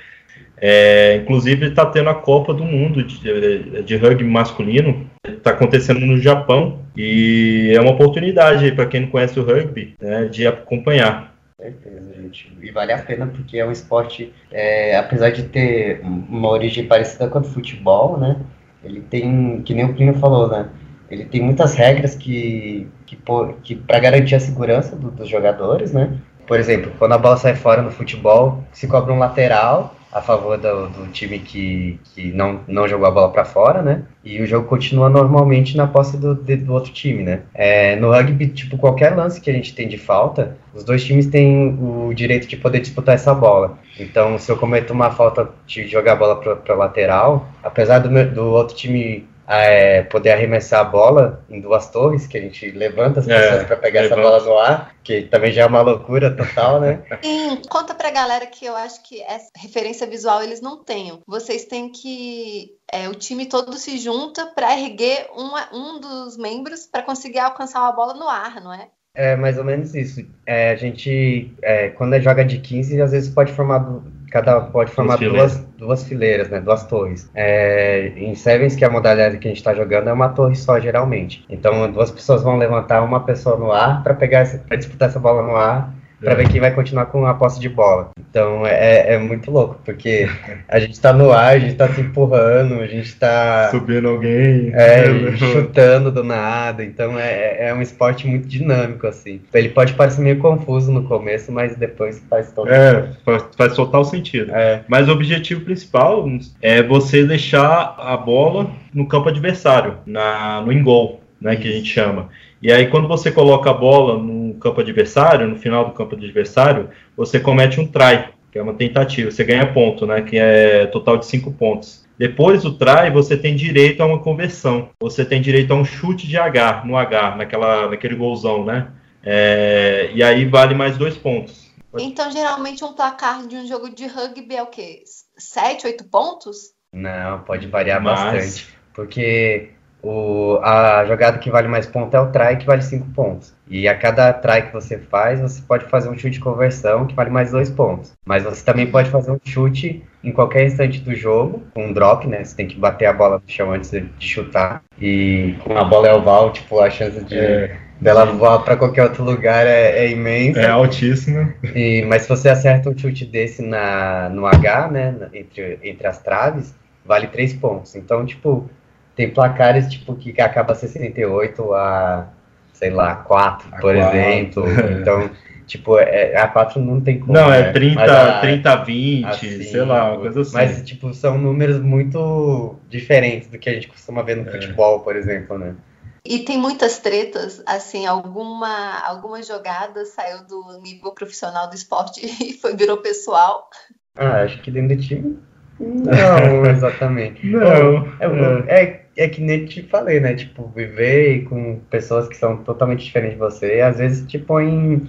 É, 0.57 1.17
inclusive 1.17 1.67
está 1.67 1.85
tendo 1.85 2.09
a 2.09 2.15
Copa 2.15 2.51
do 2.51 2.63
Mundo 2.63 3.03
de, 3.03 3.83
de 3.83 3.95
rugby 3.95 4.23
masculino, 4.23 5.07
está 5.23 5.51
acontecendo 5.51 5.99
no 5.99 6.17
Japão 6.17 6.79
e 6.97 7.71
é 7.75 7.79
uma 7.79 7.91
oportunidade 7.91 8.71
para 8.71 8.87
quem 8.87 9.01
não 9.01 9.09
conhece 9.11 9.39
o 9.39 9.43
rugby 9.43 9.93
né, 10.01 10.25
de 10.25 10.47
acompanhar. 10.47 11.35
Certeza, 11.61 12.11
gente. 12.19 12.51
E 12.59 12.71
vale 12.71 12.91
a 12.91 12.97
pena 12.97 13.27
porque 13.27 13.59
é 13.59 13.65
um 13.67 13.71
esporte, 13.71 14.33
é, 14.51 14.97
apesar 14.97 15.29
de 15.29 15.43
ter 15.43 16.01
uma 16.01 16.49
origem 16.49 16.87
parecida 16.87 17.27
com 17.27 17.37
o 17.37 17.43
futebol, 17.43 18.17
né? 18.17 18.35
Ele 18.83 19.01
tem, 19.01 19.61
que 19.61 19.75
nem 19.75 19.85
o 19.85 19.93
Plínio 19.93 20.15
falou, 20.15 20.47
né? 20.47 20.67
Ele 21.09 21.25
tem 21.25 21.41
muitas 21.41 21.73
regras 21.73 22.15
que, 22.15 22.87
que, 23.05 23.17
que 23.63 23.75
para 23.75 23.99
garantir 23.99 24.35
a 24.35 24.39
segurança 24.39 24.95
do, 24.95 25.11
dos 25.11 25.27
jogadores, 25.27 25.91
né? 25.91 26.17
Por 26.47 26.59
exemplo, 26.59 26.91
quando 26.97 27.13
a 27.13 27.17
bola 27.17 27.37
sai 27.37 27.55
fora 27.55 27.81
no 27.81 27.91
futebol, 27.91 28.63
se 28.71 28.87
cobra 28.87 29.13
um 29.13 29.19
lateral 29.19 29.95
a 30.11 30.21
favor 30.21 30.57
do, 30.57 30.89
do 30.89 31.07
time 31.11 31.37
que, 31.37 31.99
que 32.15 32.31
não, 32.31 32.61
não 32.67 32.87
jogou 32.87 33.07
a 33.07 33.11
bola 33.11 33.29
para 33.29 33.45
fora, 33.45 33.81
né? 33.81 34.03
E 34.23 34.41
o 34.41 34.47
jogo 34.47 34.67
continua 34.67 35.09
normalmente 35.09 35.77
na 35.77 35.85
posse 35.85 36.17
do, 36.17 36.33
do 36.33 36.73
outro 36.73 36.91
time, 36.91 37.21
né? 37.21 37.41
É, 37.53 37.95
no 37.95 38.11
rugby, 38.11 38.47
tipo, 38.47 38.77
qualquer 38.77 39.15
lance 39.15 39.39
que 39.39 39.49
a 39.49 39.53
gente 39.53 39.75
tem 39.75 39.87
de 39.87 39.97
falta, 39.97 40.57
os 40.73 40.83
dois 40.83 41.03
times 41.03 41.27
têm 41.27 41.77
o 41.79 42.11
direito 42.13 42.47
de 42.47 42.57
poder 42.57 42.79
disputar 42.79 43.13
essa 43.13 43.33
bola. 43.33 43.77
Então, 43.99 44.39
se 44.39 44.51
eu 44.51 44.57
cometo 44.57 44.91
uma 44.91 45.11
falta 45.11 45.49
de 45.67 45.87
jogar 45.87 46.13
a 46.13 46.15
bola 46.15 46.35
para 46.55 46.75
lateral, 46.75 47.47
apesar 47.61 47.99
do, 47.99 48.09
meu, 48.09 48.31
do 48.31 48.45
outro 48.45 48.75
time 48.75 49.28
é, 49.49 50.03
poder 50.03 50.31
arremessar 50.31 50.81
a 50.81 50.83
bola 50.83 51.43
em 51.49 51.59
duas 51.59 51.89
torres, 51.89 52.27
que 52.27 52.37
a 52.37 52.41
gente 52.41 52.69
levanta 52.69 53.19
as 53.19 53.27
é, 53.27 53.35
pessoas 53.35 53.61
é, 53.61 53.65
para 53.65 53.77
pegar 53.77 54.01
levanta. 54.01 54.21
essa 54.21 54.29
bola 54.29 54.43
no 54.43 54.57
ar, 54.59 54.95
que 55.03 55.23
também 55.23 55.51
já 55.51 55.63
é 55.63 55.65
uma 55.65 55.81
loucura 55.81 56.35
total, 56.35 56.79
né? 56.79 57.01
Sim, 57.23 57.59
conta 57.67 57.95
pra 57.95 58.11
galera 58.11 58.45
que 58.45 58.65
eu 58.65 58.75
acho 58.75 59.01
que 59.03 59.23
essa 59.23 59.49
referência 59.57 60.05
visual 60.05 60.43
eles 60.43 60.61
não 60.61 60.83
tenham. 60.83 61.21
Vocês 61.25 61.65
têm 61.65 61.91
que. 61.91 62.75
É, 62.91 63.09
o 63.09 63.15
time 63.15 63.47
todo 63.47 63.73
se 63.73 63.97
junta 63.97 64.45
para 64.47 64.79
erguer 64.79 65.27
uma, 65.35 65.67
um 65.73 65.99
dos 65.99 66.37
membros 66.37 66.85
para 66.85 67.01
conseguir 67.01 67.39
alcançar 67.39 67.81
uma 67.81 67.91
bola 67.91 68.13
no 68.13 68.27
ar, 68.27 68.61
não 68.61 68.73
é? 68.73 68.87
É 69.15 69.35
mais 69.35 69.57
ou 69.57 69.63
menos 69.63 69.95
isso. 69.95 70.25
É, 70.45 70.71
a 70.71 70.75
gente, 70.75 71.51
é, 71.63 71.89
quando 71.89 72.19
joga 72.21 72.45
de 72.45 72.59
15, 72.59 73.01
às 73.01 73.11
vezes 73.11 73.33
pode 73.33 73.51
formar 73.51 74.01
cada 74.29 74.59
pode 74.61 74.91
formar 74.91 75.17
duas, 75.17 75.57
duas 75.77 76.03
fileiras, 76.03 76.49
né? 76.49 76.59
Duas 76.59 76.83
torres. 76.85 77.29
É, 77.33 78.13
em 78.15 78.35
Sevens, 78.35 78.75
que 78.75 78.83
é 78.83 78.87
a 78.87 78.91
modalidade 78.91 79.37
que 79.37 79.47
a 79.47 79.51
gente 79.51 79.57
está 79.57 79.73
jogando, 79.73 80.09
é 80.09 80.13
uma 80.13 80.29
torre 80.29 80.55
só, 80.55 80.79
geralmente. 80.79 81.45
Então, 81.49 81.91
duas 81.91 82.11
pessoas 82.11 82.43
vão 82.43 82.57
levantar 82.57 83.03
uma 83.03 83.21
pessoa 83.21 83.57
no 83.57 83.71
ar 83.71 84.03
para 84.03 84.13
pegar 84.13 84.47
para 84.67 84.77
disputar 84.77 85.09
essa 85.09 85.19
bola 85.19 85.43
no 85.43 85.55
ar 85.55 85.98
para 86.21 86.35
ver 86.35 86.49
quem 86.49 86.59
vai 86.59 86.71
continuar 86.71 87.05
com 87.07 87.25
a 87.25 87.33
posse 87.33 87.59
de 87.59 87.69
bola. 87.69 88.11
Então 88.29 88.65
é, 88.65 89.15
é 89.15 89.17
muito 89.17 89.49
louco, 89.49 89.79
porque 89.83 90.29
a 90.67 90.79
gente 90.79 90.93
está 90.93 91.13
no 91.13 91.31
ar, 91.31 91.55
a 91.55 91.59
gente 91.59 91.71
está 91.71 91.87
se 91.89 92.01
empurrando, 92.01 92.75
a 92.75 92.87
gente 92.87 93.07
está. 93.07 93.69
Subindo 93.71 94.07
alguém. 94.07 94.71
É, 94.73 95.35
chutando 95.37 96.11
do 96.11 96.23
nada. 96.23 96.83
Então 96.83 97.17
é, 97.17 97.69
é 97.69 97.73
um 97.73 97.81
esporte 97.81 98.27
muito 98.27 98.47
dinâmico, 98.47 99.07
assim. 99.07 99.41
Ele 99.53 99.69
pode 99.69 99.93
parecer 99.93 100.21
meio 100.21 100.37
confuso 100.39 100.91
no 100.91 101.03
começo, 101.03 101.51
mas 101.51 101.75
depois 101.75 102.21
faz 102.29 102.51
todo 102.51 102.69
É, 102.69 103.09
faz, 103.25 103.45
faz 103.57 103.73
total 103.75 104.03
sentido. 104.03 104.53
É. 104.53 104.83
Mas 104.87 105.07
o 105.07 105.11
objetivo 105.11 105.61
principal 105.61 106.27
é 106.61 106.83
você 106.83 107.23
deixar 107.25 107.95
a 107.97 108.17
bola 108.17 108.71
no 108.93 109.07
campo 109.07 109.29
adversário, 109.29 109.97
na, 110.05 110.61
no 110.61 110.71
engol, 110.71 111.21
né, 111.39 111.55
que 111.55 111.67
a 111.67 111.71
gente 111.71 111.89
chama. 111.89 112.29
E 112.61 112.71
aí, 112.71 112.87
quando 112.87 113.07
você 113.07 113.31
coloca 113.31 113.69
a 113.69 113.73
bola 113.73 114.21
no 114.21 114.38
campo 114.59 114.81
adversário, 114.81 115.47
no 115.47 115.55
final 115.55 115.85
do 115.85 115.93
campo 115.93 116.15
adversário, 116.15 116.89
você 117.15 117.39
comete 117.39 117.79
um 117.79 117.87
try, 117.87 118.29
que 118.51 118.59
é 118.59 118.61
uma 118.61 118.73
tentativa. 118.73 119.31
Você 119.31 119.43
ganha 119.43 119.71
ponto, 119.71 120.05
né? 120.05 120.21
Que 120.21 120.37
é 120.37 120.85
total 120.87 121.17
de 121.17 121.25
cinco 121.25 121.51
pontos. 121.51 122.05
Depois 122.17 122.63
do 122.63 122.77
try, 122.77 123.09
você 123.11 123.37
tem 123.37 123.55
direito 123.55 124.01
a 124.01 124.05
uma 124.05 124.19
conversão. 124.19 124.89
Você 125.01 125.23
tem 125.23 125.41
direito 125.41 125.71
a 125.71 125.75
um 125.75 125.85
chute 125.85 126.27
de 126.27 126.37
H, 126.37 126.83
no 126.85 126.97
H, 126.97 127.35
naquela, 127.37 127.89
naquele 127.89 128.15
golzão, 128.15 128.65
né? 128.65 128.91
É, 129.23 130.11
e 130.13 130.21
aí 130.21 130.45
vale 130.45 130.75
mais 130.75 130.97
dois 130.97 131.17
pontos. 131.17 131.69
Então, 131.97 132.31
geralmente, 132.31 132.83
um 132.83 132.93
placar 132.93 133.47
de 133.47 133.55
um 133.55 133.67
jogo 133.67 133.89
de 133.89 134.05
rugby 134.05 134.55
é 134.55 134.61
o 134.61 134.67
quê? 134.67 135.01
Sete, 135.37 135.87
oito 135.87 136.03
pontos? 136.03 136.73
Não, 136.93 137.39
pode 137.39 137.67
variar 137.67 138.01
Mas... 138.01 138.19
bastante. 138.19 138.67
Porque 138.93 139.69
o, 140.01 140.59
a 140.63 141.03
jogada 141.05 141.37
que 141.37 141.49
vale 141.49 141.67
mais 141.67 141.85
ponto 141.85 142.15
é 142.15 142.19
o 142.19 142.27
try, 142.27 142.57
que 142.57 142.65
vale 142.65 142.81
5 142.81 143.07
pontos. 143.09 143.53
E 143.67 143.87
a 143.87 143.95
cada 143.95 144.31
try 144.33 144.63
que 144.63 144.73
você 144.73 144.97
faz, 144.97 145.39
você 145.39 145.61
pode 145.61 145.85
fazer 145.85 146.09
um 146.09 146.15
chute 146.15 146.31
de 146.31 146.39
conversão 146.39 147.05
que 147.05 147.15
vale 147.15 147.29
mais 147.29 147.51
2 147.51 147.69
pontos. 147.71 148.13
Mas 148.25 148.43
você 148.43 148.63
também 148.63 148.87
pode 148.87 149.09
fazer 149.09 149.31
um 149.31 149.39
chute 149.43 150.03
em 150.23 150.31
qualquer 150.31 150.65
instante 150.65 150.99
do 151.01 151.13
jogo, 151.13 151.63
com 151.73 151.87
um 151.87 151.93
drop, 151.93 152.27
né? 152.27 152.43
Você 152.43 152.55
tem 152.55 152.67
que 152.67 152.77
bater 152.77 153.05
a 153.05 153.13
bola 153.13 153.41
no 153.45 153.51
chão 153.51 153.71
antes 153.71 153.91
de 153.91 154.09
chutar. 154.19 154.81
E 154.99 155.55
com 155.63 155.77
a 155.77 155.83
bola 155.83 156.07
é 156.07 156.13
oval, 156.13 156.51
tipo, 156.51 156.79
a 156.79 156.89
chance 156.89 157.23
de. 157.25 157.37
É 157.37 157.77
dela 157.99 158.25
voar 158.25 158.59
para 158.59 158.77
qualquer 158.77 159.03
outro 159.03 159.23
lugar 159.23 159.67
é, 159.67 160.05
é 160.05 160.09
imensa. 160.09 160.61
É 160.61 160.69
altíssima. 160.69 161.53
E, 161.75 162.03
mas 162.07 162.23
se 162.23 162.29
você 162.29 162.49
acerta 162.49 162.89
um 162.89 162.97
chute 162.97 163.25
desse 163.25 163.61
na, 163.61 164.29
no 164.29 164.45
H, 164.45 164.87
né, 164.89 165.15
entre, 165.33 165.79
entre 165.83 166.07
as 166.07 166.17
traves, 166.19 166.73
vale 167.05 167.27
3 167.27 167.53
pontos. 167.55 167.95
Então, 167.95 168.25
tipo, 168.25 168.69
tem 169.19 169.29
placares 169.29 169.89
tipo 169.89 170.15
que 170.15 170.41
acaba 170.41 170.73
68 170.73 171.73
a, 171.73 172.29
sei 172.71 172.89
lá, 172.89 173.15
4, 173.15 173.67
a 173.67 173.71
por 173.81 173.93
4. 173.93 173.97
exemplo. 173.97 174.63
Então, 174.97 175.29
tipo, 175.67 175.99
é, 175.99 176.37
a 176.37 176.47
4 176.47 176.81
não 176.81 177.01
tem 177.01 177.19
como. 177.19 177.33
Não, 177.33 177.51
é 177.51 177.63
né? 177.63 177.73
30, 177.73 178.01
a, 178.01 178.39
30 178.39 178.75
20, 178.77 179.25
assim, 179.25 179.63
sei 179.63 179.81
lá, 179.81 180.11
uma 180.11 180.21
coisa 180.21 180.39
assim. 180.39 180.53
Mas, 180.53 180.81
tipo, 180.83 181.13
são 181.13 181.37
números 181.37 181.81
muito 181.81 182.77
diferentes 182.87 183.49
do 183.49 183.59
que 183.59 183.69
a 183.69 183.73
gente 183.73 183.89
costuma 183.89 184.21
ver 184.21 184.37
no 184.37 184.47
é. 184.47 184.51
futebol, 184.53 185.01
por 185.01 185.17
exemplo, 185.17 185.57
né? 185.57 185.75
E 186.23 186.39
tem 186.39 186.57
muitas 186.57 186.99
tretas, 186.99 187.61
assim, 187.65 188.05
alguma, 188.05 188.99
alguma 188.99 189.43
jogada 189.43 190.05
saiu 190.05 190.45
do 190.47 190.79
nível 190.81 191.11
profissional 191.11 191.69
do 191.69 191.75
esporte 191.75 192.21
e 192.41 192.53
foi, 192.53 192.73
virou 192.73 192.95
pessoal. 192.99 193.69
Ah, 194.15 194.43
acho 194.43 194.61
que 194.61 194.71
dentro 194.71 194.95
do 194.95 195.03
time. 195.03 195.48
Não, 195.79 196.65
exatamente. 196.69 197.45
Não. 197.47 198.07
É, 198.19 198.83
é, 198.83 199.01
é 199.15 199.27
que 199.27 199.41
nem 199.41 199.65
te 199.65 199.83
falei, 199.83 200.19
né? 200.19 200.35
Tipo, 200.35 200.71
viver 200.75 201.45
com 201.45 201.79
pessoas 201.89 202.27
que 202.27 202.35
são 202.35 202.57
totalmente 202.57 203.05
diferentes 203.05 203.35
de 203.35 203.39
você, 203.39 203.81
às 203.81 203.97
vezes 203.97 204.25
te 204.27 204.37
põe 204.37 205.01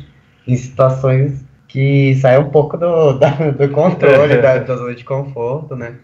em 0.47 0.57
situações 0.57 1.45
que 1.69 2.15
saem 2.17 2.41
um 2.41 2.51
pouco 2.51 2.77
do, 2.77 3.13
da, 3.15 3.31
do 3.51 3.69
controle, 3.71 4.39
da, 4.43 4.59
da 4.59 4.77
zona 4.77 4.95
de 4.95 5.05
conforto, 5.05 5.77
né? 5.77 5.95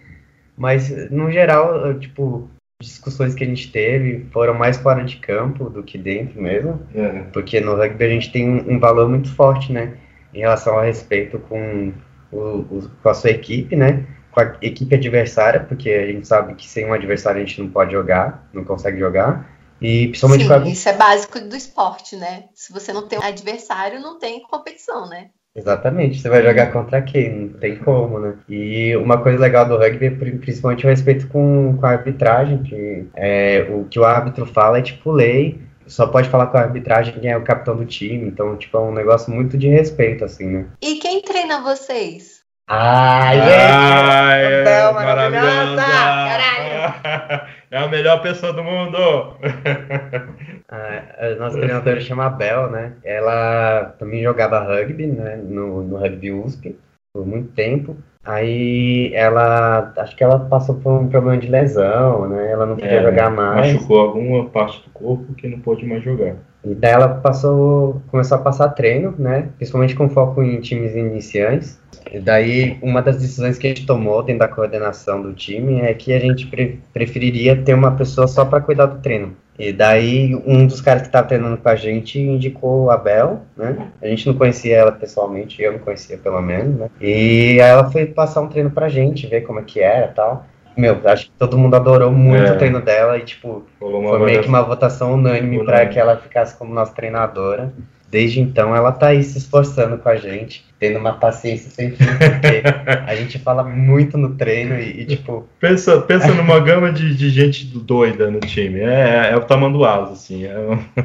Mas, 0.56 1.10
no 1.10 1.30
geral, 1.30 1.98
tipo, 1.98 2.48
discussões 2.80 3.34
que 3.34 3.42
a 3.42 3.46
gente 3.46 3.70
teve 3.72 4.26
foram 4.32 4.54
mais 4.54 4.76
fora 4.76 5.02
de 5.02 5.16
campo 5.16 5.70
do 5.70 5.82
que 5.82 5.98
dentro 5.98 6.40
mesmo, 6.40 6.80
é. 6.94 7.24
porque 7.32 7.60
no 7.60 7.74
rugby 7.74 8.04
a 8.04 8.08
gente 8.08 8.30
tem 8.30 8.48
um, 8.48 8.74
um, 8.74 8.78
valor 8.78 9.08
muito 9.08 9.32
forte, 9.34 9.72
né? 9.72 9.94
Em 10.32 10.40
relação 10.40 10.74
ao 10.74 10.84
respeito 10.84 11.38
com, 11.38 11.92
o, 12.30 12.38
o, 12.38 12.90
com 13.02 13.08
a 13.08 13.14
sua 13.14 13.30
equipe, 13.30 13.74
né? 13.74 14.04
Com 14.36 14.40
a 14.40 14.54
equipe 14.60 14.94
adversária, 14.94 15.60
porque 15.60 15.88
a 15.88 16.06
gente 16.06 16.28
sabe 16.28 16.54
que 16.54 16.68
sem 16.68 16.84
um 16.84 16.92
adversário 16.92 17.40
a 17.40 17.44
gente 17.44 17.58
não 17.62 17.70
pode 17.70 17.92
jogar, 17.92 18.46
não 18.52 18.64
consegue 18.64 18.98
jogar. 18.98 19.50
E 19.80 20.08
principalmente 20.08 20.44
Sim, 20.44 20.52
a... 20.52 20.58
isso 20.58 20.88
é 20.90 20.92
básico 20.92 21.40
do 21.40 21.56
esporte, 21.56 22.16
né? 22.16 22.44
Se 22.54 22.70
você 22.70 22.92
não 22.92 23.08
tem 23.08 23.18
um 23.18 23.22
adversário, 23.22 23.98
não 23.98 24.18
tem 24.18 24.42
competição, 24.42 25.08
né? 25.08 25.28
Exatamente, 25.54 26.20
você 26.20 26.28
vai 26.28 26.42
jogar 26.42 26.70
contra 26.70 27.00
quem? 27.00 27.46
Não 27.46 27.58
tem 27.58 27.76
como, 27.76 28.18
né? 28.18 28.34
E 28.46 28.94
uma 28.96 29.22
coisa 29.22 29.38
legal 29.38 29.66
do 29.66 29.78
rugby 29.78 30.06
é 30.06 30.10
principalmente 30.10 30.84
o 30.84 30.88
respeito 30.90 31.28
com, 31.28 31.74
com 31.80 31.86
a 31.86 31.92
arbitragem, 31.92 32.62
que 32.62 33.08
é, 33.16 33.66
o 33.70 33.86
que 33.86 33.98
o 33.98 34.04
árbitro 34.04 34.44
fala 34.44 34.80
é 34.80 34.82
tipo 34.82 35.10
lei, 35.10 35.58
só 35.86 36.06
pode 36.06 36.28
falar 36.28 36.48
com 36.48 36.58
a 36.58 36.60
arbitragem 36.60 37.14
quem 37.18 37.30
é 37.30 37.36
o 37.38 37.42
capitão 37.42 37.74
do 37.74 37.86
time, 37.86 38.28
então, 38.28 38.54
tipo, 38.58 38.76
é 38.76 38.80
um 38.80 38.92
negócio 38.92 39.32
muito 39.32 39.56
de 39.56 39.68
respeito, 39.68 40.26
assim, 40.26 40.46
né? 40.46 40.66
E 40.82 40.96
quem 40.96 41.22
treina 41.22 41.62
vocês? 41.62 42.35
Ai, 42.68 43.36
gente! 43.40 43.52
Ai, 43.52 44.44
é 44.64 44.92
maravilhosa! 44.92 45.82
Caralho! 45.84 47.46
É 47.70 47.78
a 47.78 47.88
melhor 47.88 48.20
pessoa 48.22 48.52
do 48.52 48.64
mundo! 48.64 48.98
a 50.68 51.34
nossa 51.38 51.58
treinadora 51.58 52.00
chama 52.00 52.28
Bel, 52.28 52.70
né? 52.70 52.94
Ela 53.04 53.94
também 54.00 54.20
jogava 54.22 54.58
rugby, 54.58 55.06
né? 55.06 55.36
No, 55.36 55.82
no 55.82 55.96
rugby 55.96 56.32
USP 56.32 56.76
por 57.12 57.24
muito 57.24 57.52
tempo. 57.52 57.96
Aí 58.24 59.12
ela, 59.14 59.92
acho 59.98 60.16
que 60.16 60.24
ela 60.24 60.40
passou 60.40 60.74
por 60.74 61.00
um 61.00 61.08
problema 61.08 61.38
de 61.38 61.48
lesão, 61.48 62.28
né? 62.28 62.50
Ela 62.50 62.66
não 62.66 62.74
podia 62.74 62.98
é, 62.98 63.02
jogar 63.02 63.30
mais. 63.30 63.74
Machucou 63.74 64.00
alguma 64.00 64.46
parte 64.46 64.82
do 64.82 64.90
corpo 64.90 65.34
que 65.34 65.46
não 65.46 65.60
pôde 65.60 65.86
mais 65.86 66.02
jogar. 66.02 66.34
E 66.66 66.74
daí 66.74 66.92
ela 66.92 67.08
passou, 67.08 68.02
começou 68.10 68.36
a 68.36 68.40
passar 68.40 68.70
treino, 68.70 69.14
né? 69.16 69.48
Principalmente 69.56 69.94
com 69.94 70.08
foco 70.08 70.42
em 70.42 70.60
times 70.60 70.96
iniciantes. 70.96 71.78
E 72.10 72.18
daí, 72.18 72.76
uma 72.82 73.00
das 73.00 73.16
decisões 73.16 73.56
que 73.56 73.66
a 73.66 73.70
gente 73.70 73.86
tomou 73.86 74.22
dentro 74.22 74.40
da 74.40 74.48
coordenação 74.48 75.22
do 75.22 75.32
time 75.32 75.80
é 75.80 75.94
que 75.94 76.12
a 76.12 76.18
gente 76.18 76.46
pre 76.46 76.80
preferiria 76.92 77.56
ter 77.56 77.74
uma 77.74 77.92
pessoa 77.92 78.26
só 78.26 78.44
para 78.44 78.60
cuidar 78.60 78.86
do 78.86 79.00
treino. 79.00 79.36
E 79.58 79.72
daí, 79.72 80.34
um 80.46 80.66
dos 80.66 80.80
caras 80.80 81.02
que 81.02 81.08
estava 81.08 81.26
treinando 81.26 81.56
com 81.56 81.68
a 81.68 81.76
gente 81.76 82.20
indicou 82.20 82.90
a 82.90 82.96
Bel, 82.96 83.40
né? 83.56 83.88
A 84.02 84.06
gente 84.06 84.26
não 84.26 84.34
conhecia 84.34 84.76
ela 84.76 84.92
pessoalmente, 84.92 85.62
eu 85.62 85.72
não 85.72 85.78
conhecia 85.78 86.18
pelo 86.18 86.42
menos, 86.42 86.76
né? 86.76 86.90
E 87.00 87.60
aí 87.60 87.70
ela 87.70 87.90
foi 87.90 88.06
passar 88.06 88.42
um 88.42 88.48
treino 88.48 88.70
pra 88.70 88.88
gente, 88.88 89.26
ver 89.26 89.42
como 89.42 89.60
é 89.60 89.62
que 89.62 89.80
era 89.80 90.08
tal. 90.08 90.44
Meu, 90.76 91.00
acho 91.06 91.26
que 91.26 91.32
todo 91.38 91.56
mundo 91.56 91.74
adorou 91.74 92.12
muito 92.12 92.44
é. 92.44 92.52
o 92.52 92.58
treino 92.58 92.80
dela 92.80 93.16
e, 93.16 93.22
tipo, 93.22 93.64
foi 93.78 94.18
meio 94.24 94.42
que 94.42 94.48
uma 94.48 94.62
votação 94.62 95.14
unânime 95.14 95.64
para 95.64 95.86
que 95.86 95.98
ela 95.98 96.16
ficasse 96.16 96.56
como 96.56 96.74
nossa 96.74 96.92
treinadora. 96.92 97.72
Desde 98.08 98.40
então, 98.40 98.74
ela 98.74 98.92
tá 98.92 99.08
aí 99.08 99.22
se 99.22 99.36
esforçando 99.36 99.98
com 99.98 100.08
a 100.08 100.16
gente, 100.16 100.64
tendo 100.78 100.98
uma 100.98 101.14
paciência 101.14 101.70
sem 101.70 101.90
fim, 101.90 102.04
porque 102.04 102.62
a 103.04 103.14
gente 103.16 103.38
fala 103.38 103.64
muito 103.64 104.16
no 104.16 104.36
treino 104.36 104.78
e, 104.78 105.00
e 105.00 105.04
tipo. 105.06 105.48
Pensa, 105.58 106.00
pensa 106.02 106.28
numa 106.34 106.60
gama 106.60 106.92
de, 106.92 107.16
de 107.16 107.30
gente 107.30 107.66
doida 107.66 108.30
no 108.30 108.38
time. 108.38 108.78
É, 108.80 109.30
é 109.32 109.36
o 109.36 109.40
tamanduás, 109.40 110.12
assim. 110.12 110.44
É, 110.44 110.56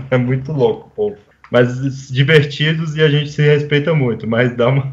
é 0.12 0.18
muito 0.18 0.52
louco, 0.52 0.92
povo. 0.96 1.18
Mas 1.50 2.08
divertidos 2.10 2.96
e 2.96 3.02
a 3.02 3.10
gente 3.10 3.32
se 3.32 3.42
respeita 3.42 3.94
muito, 3.94 4.28
mas 4.28 4.56
dá, 4.56 4.70
uma, 4.70 4.92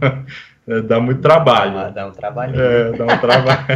dá 0.88 0.98
muito 0.98 1.20
trabalho. 1.20 1.78
Ah, 1.78 1.90
dá 1.90 2.06
um 2.06 2.10
trabalho. 2.10 2.60
É, 2.60 2.92
dá 2.92 3.04
um 3.04 3.18
trabalho. 3.18 3.66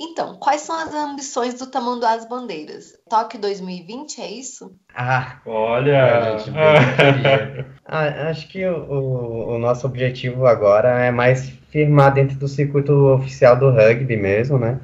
Então, 0.00 0.36
quais 0.36 0.60
são 0.60 0.76
as 0.78 0.94
ambições 0.94 1.54
do 1.54 1.66
Tamanduá 1.66 2.14
das 2.14 2.28
Bandeiras? 2.28 2.96
Tóquio 3.10 3.40
2020, 3.40 4.20
é 4.20 4.30
isso? 4.30 4.72
Ah, 4.94 5.40
olha! 5.44 6.36
ah, 7.84 8.30
acho 8.30 8.48
que 8.48 8.64
o, 8.64 9.54
o, 9.54 9.58
nosso 9.58 9.88
objetivo 9.88 10.46
agora 10.46 11.04
é 11.04 11.10
mais 11.10 11.50
firmar 11.70 12.14
dentro 12.14 12.38
do 12.38 12.46
circuito 12.46 12.92
oficial 13.08 13.58
do 13.58 13.70
rugby 13.72 14.16
mesmo, 14.16 14.56
né? 14.56 14.78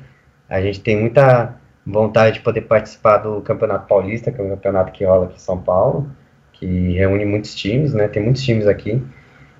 A 0.48 0.60
gente 0.60 0.80
tem 0.80 1.00
muita 1.00 1.60
vontade 1.86 2.38
de 2.38 2.40
poder 2.40 2.62
participar 2.62 3.18
do 3.18 3.40
Campeonato 3.42 3.86
Paulista, 3.86 4.32
que 4.32 4.40
é 4.40 4.44
um 4.44 4.50
campeonato 4.50 4.90
que 4.90 5.04
rola 5.04 5.26
aqui 5.26 5.36
em 5.36 5.38
São 5.38 5.60
Paulo, 5.60 6.10
que 6.52 6.94
reúne 6.94 7.24
muitos 7.24 7.54
times, 7.54 7.94
né? 7.94 8.08
Tem 8.08 8.20
muitos 8.20 8.42
times 8.42 8.66
aqui. 8.66 9.00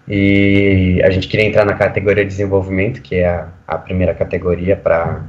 E 0.09 1.01
a 1.05 1.11
gente 1.11 1.29
queria 1.29 1.47
entrar 1.47 1.65
na 1.65 1.75
categoria 1.75 2.25
de 2.25 2.31
desenvolvimento, 2.31 3.01
que 3.01 3.17
é 3.17 3.29
a, 3.29 3.49
a 3.69 3.79
primeira 3.79 4.13
categoria 4.13 4.77
para 4.77 5.23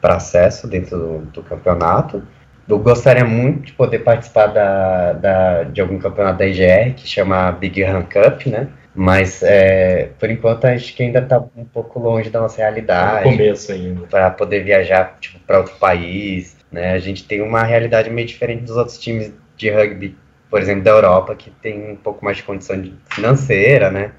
para 0.00 0.16
acesso 0.16 0.66
dentro 0.66 0.98
do, 0.98 1.18
do, 1.26 1.42
campeonato. 1.42 2.22
Eu 2.68 2.78
gostaria 2.78 3.24
muito 3.24 3.66
de 3.66 3.72
poder 3.72 4.00
participar 4.00 4.46
da, 4.46 5.12
da, 5.12 5.62
de 5.64 5.80
algum 5.80 5.98
campeonato 5.98 6.38
da 6.38 6.46
IGR 6.46 6.94
que 6.94 7.06
chama 7.06 7.50
Big 7.52 7.82
Run 7.82 8.02
Cup, 8.02 8.46
né? 8.46 8.68
Mas 8.94 9.42
é, 9.42 10.10
por 10.18 10.30
enquanto 10.30 10.66
acho 10.66 10.94
que 10.94 11.02
ainda 11.02 11.20
está 11.20 11.38
um 11.56 11.64
pouco 11.64 11.98
longe 11.98 12.30
da 12.30 12.40
nossa 12.40 12.58
realidade. 12.58 13.28
No 13.28 13.36
começo 13.36 13.72
ainda. 13.72 14.06
Para 14.06 14.30
poder 14.30 14.64
viajar 14.64 15.16
tipo, 15.20 15.38
para 15.40 15.58
outro 15.58 15.74
país, 15.76 16.56
né? 16.70 16.92
A 16.92 16.98
gente 16.98 17.24
tem 17.24 17.40
uma 17.40 17.62
realidade 17.62 18.10
meio 18.10 18.26
diferente 18.26 18.62
dos 18.62 18.76
outros 18.76 18.98
times 18.98 19.32
de 19.56 19.70
rugby, 19.70 20.16
por 20.48 20.60
exemplo, 20.60 20.82
da 20.82 20.90
Europa, 20.90 21.34
que 21.34 21.50
tem 21.50 21.92
um 21.92 21.96
pouco 21.96 22.24
mais 22.24 22.38
de 22.38 22.42
condição 22.44 22.82
financeira, 23.10 23.90
né? 23.90 24.12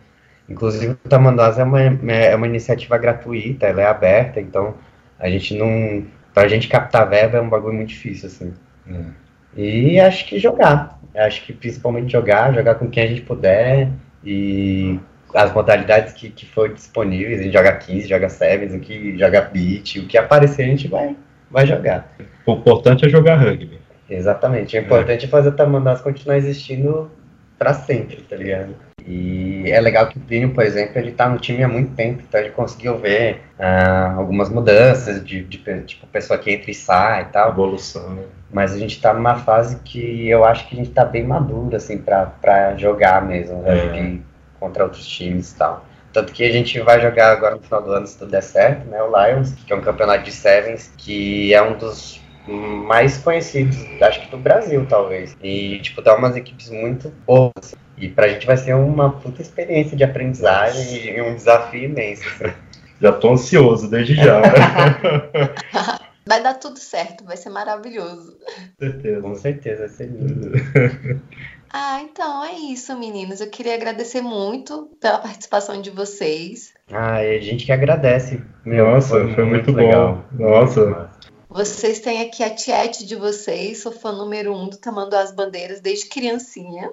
Inclusive 0.48 0.94
o 0.94 1.10
Tamanduás 1.10 1.58
é 1.58 1.64
uma, 1.64 1.82
é 1.82 2.36
uma 2.36 2.48
iniciativa 2.48 2.98
gratuita, 2.98 3.68
ela 3.68 3.82
é 3.82 3.86
aberta, 3.86 4.40
então 4.40 4.76
a 5.22 5.30
gente 5.30 5.56
não. 5.56 6.06
Pra 6.34 6.48
gente 6.48 6.68
captar 6.68 7.10
verba 7.10 7.38
é 7.38 7.42
um 7.42 7.50
bagulho 7.50 7.76
muito 7.76 7.90
difícil, 7.90 8.28
assim. 8.28 8.54
É. 8.90 9.22
E 9.56 10.00
acho 10.00 10.26
que 10.26 10.40
jogar. 10.40 11.00
Acho 11.16 11.44
que 11.46 11.54
principalmente 11.54 12.12
jogar, 12.12 12.54
jogar 12.54 12.76
com 12.76 12.90
quem 12.90 13.04
a 13.04 13.08
gente 13.08 13.22
puder 13.22 13.90
e 14.24 14.98
as 15.36 15.54
modalidades 15.54 16.14
que, 16.14 16.30
que 16.30 16.46
for 16.46 16.74
disponíveis, 16.74 17.40
a 17.40 17.44
gente 17.44 17.54
joga 17.54 17.74
15, 17.74 18.08
joga 18.08 18.30
7, 18.30 18.76
o 18.76 18.80
que 18.80 19.18
joga 19.18 19.42
beat, 19.42 19.98
o 19.98 20.08
que 20.08 20.18
aparecer 20.18 20.64
a 20.64 20.68
gente 20.68 20.88
vai, 20.88 21.16
vai 21.50 21.66
jogar. 21.66 22.14
O 22.46 22.54
importante 22.54 23.06
é 23.06 23.10
jogar 23.10 23.36
rugby. 23.36 23.80
Exatamente, 24.10 24.78
o 24.78 24.82
importante 24.82 25.26
é, 25.26 25.28
é 25.28 25.30
fazer 25.30 25.50
o 25.50 25.56
Tamandás 25.56 26.02
continuar 26.02 26.38
existindo 26.38 27.10
para 27.58 27.74
sempre, 27.74 28.22
tá 28.24 28.36
ligado? 28.36 28.76
E 29.08 29.72
é 29.72 29.80
legal 29.80 30.08
que 30.08 30.18
o 30.18 30.22
Plínio, 30.22 30.54
por 30.54 30.64
exemplo, 30.64 30.98
ele 30.98 31.12
tá 31.12 31.28
no 31.28 31.40
time 31.40 31.64
há 31.64 31.68
muito 31.68 31.96
tempo, 31.96 32.22
então 32.28 32.40
ele 32.40 32.52
conseguiu 32.52 32.98
ver 32.98 33.42
ah, 33.60 34.14
algumas 34.18 34.50
mudanças 34.50 35.24
de, 35.24 35.44
de, 35.44 35.58
tipo, 35.84 36.08
pessoa 36.08 36.38
que 36.38 36.52
entra 36.52 36.72
e 36.72 36.74
sai 36.74 37.24
e 37.24 37.26
tal. 37.26 37.50
Evolução, 37.52 38.10
né? 38.10 38.24
Mas 38.52 38.74
a 38.74 38.78
gente 38.78 39.02
tá 39.02 39.14
numa 39.14 39.36
fase 39.36 39.78
que 39.84 40.30
eu 40.30 40.44
acho 40.44 40.68
que 40.68 40.76
a 40.76 40.78
gente 40.78 40.92
tá 40.92 41.06
bem 41.06 41.24
maduro, 41.24 41.76
assim, 41.76 41.98
pra 41.98 42.76
jogar 42.78 43.26
mesmo, 43.26 43.64
é. 43.66 44.18
contra 44.60 44.84
outros 44.84 45.08
times 45.08 45.52
e 45.52 45.56
tal. 45.58 45.86
Tanto 46.14 46.34
que 46.34 46.44
a 46.44 46.52
gente 46.52 46.78
vai 46.82 47.00
jogar 47.02 47.32
agora 47.32 47.56
no 47.56 47.62
final 47.62 47.82
do 47.82 47.92
ano, 47.92 48.06
se 48.06 48.18
tudo 48.18 48.32
der 48.32 48.44
certo, 48.44 48.86
né? 48.90 49.02
O 49.02 49.08
Lions, 49.08 49.54
que 49.66 49.72
é 49.72 49.76
um 49.76 49.82
campeonato 49.82 50.24
de 50.24 50.32
Sevens, 50.32 50.94
que 50.98 51.54
é 51.54 51.62
um 51.62 51.78
dos 51.78 52.21
mais 52.52 53.18
conhecidos, 53.18 53.78
acho 54.02 54.22
que 54.22 54.32
do 54.32 54.38
Brasil, 54.38 54.86
talvez. 54.88 55.36
E, 55.42 55.80
tipo, 55.80 56.02
dá 56.02 56.16
umas 56.16 56.36
equipes 56.36 56.70
muito 56.70 57.10
boas. 57.26 57.52
Assim. 57.58 57.76
E 57.98 58.10
pra 58.10 58.28
gente 58.28 58.46
vai 58.46 58.58
ser 58.58 58.74
uma 58.74 59.12
puta 59.12 59.42
experiência 59.42 59.96
de 59.96 60.04
aprendizagem 60.04 61.16
e 61.16 61.22
um 61.22 61.36
desafio 61.36 61.84
imenso. 61.84 62.24
Assim. 62.28 62.54
Já 63.00 63.12
tô 63.12 63.32
ansioso 63.32 63.90
desde 63.90 64.16
já. 64.16 64.42
Vai 66.24 66.42
dar 66.42 66.54
tudo 66.54 66.78
certo, 66.78 67.26
vai 67.26 67.36
ser 67.36 67.50
maravilhoso. 67.50 68.38
Certeza. 68.80 69.22
Com 69.22 69.36
certeza, 69.36 69.80
vai 69.80 69.90
ser 69.90 70.06
lindo. 70.06 70.52
Ah, 71.74 72.02
então 72.02 72.44
é 72.44 72.54
isso, 72.54 72.98
meninos. 73.00 73.40
Eu 73.40 73.50
queria 73.50 73.76
agradecer 73.76 74.22
muito 74.22 74.90
pela 75.00 75.20
participação 75.20 75.82
de 75.82 75.90
vocês. 75.90 76.74
Ah, 76.92 77.16
a 77.16 77.40
gente 77.40 77.66
que 77.66 77.72
agradece. 77.72 78.42
Meu, 78.66 78.86
Nossa, 78.86 79.08
foi, 79.08 79.34
foi 79.34 79.46
muito, 79.46 79.72
muito, 79.72 79.78
legal. 79.78 80.26
bom. 80.34 80.50
Nossa. 80.50 81.10
Vocês 81.54 82.00
têm 82.00 82.22
aqui 82.22 82.42
a 82.44 82.50
Tiete 82.50 83.06
de 83.06 83.14
vocês, 83.14 83.82
sou 83.82 83.92
fã 83.92 84.14
número 84.14 84.56
um 84.56 84.70
do 84.70 84.78
Tamanduá 84.78 85.20
as 85.20 85.36
Bandeiras 85.36 85.82
desde 85.82 86.08
criancinha. 86.08 86.90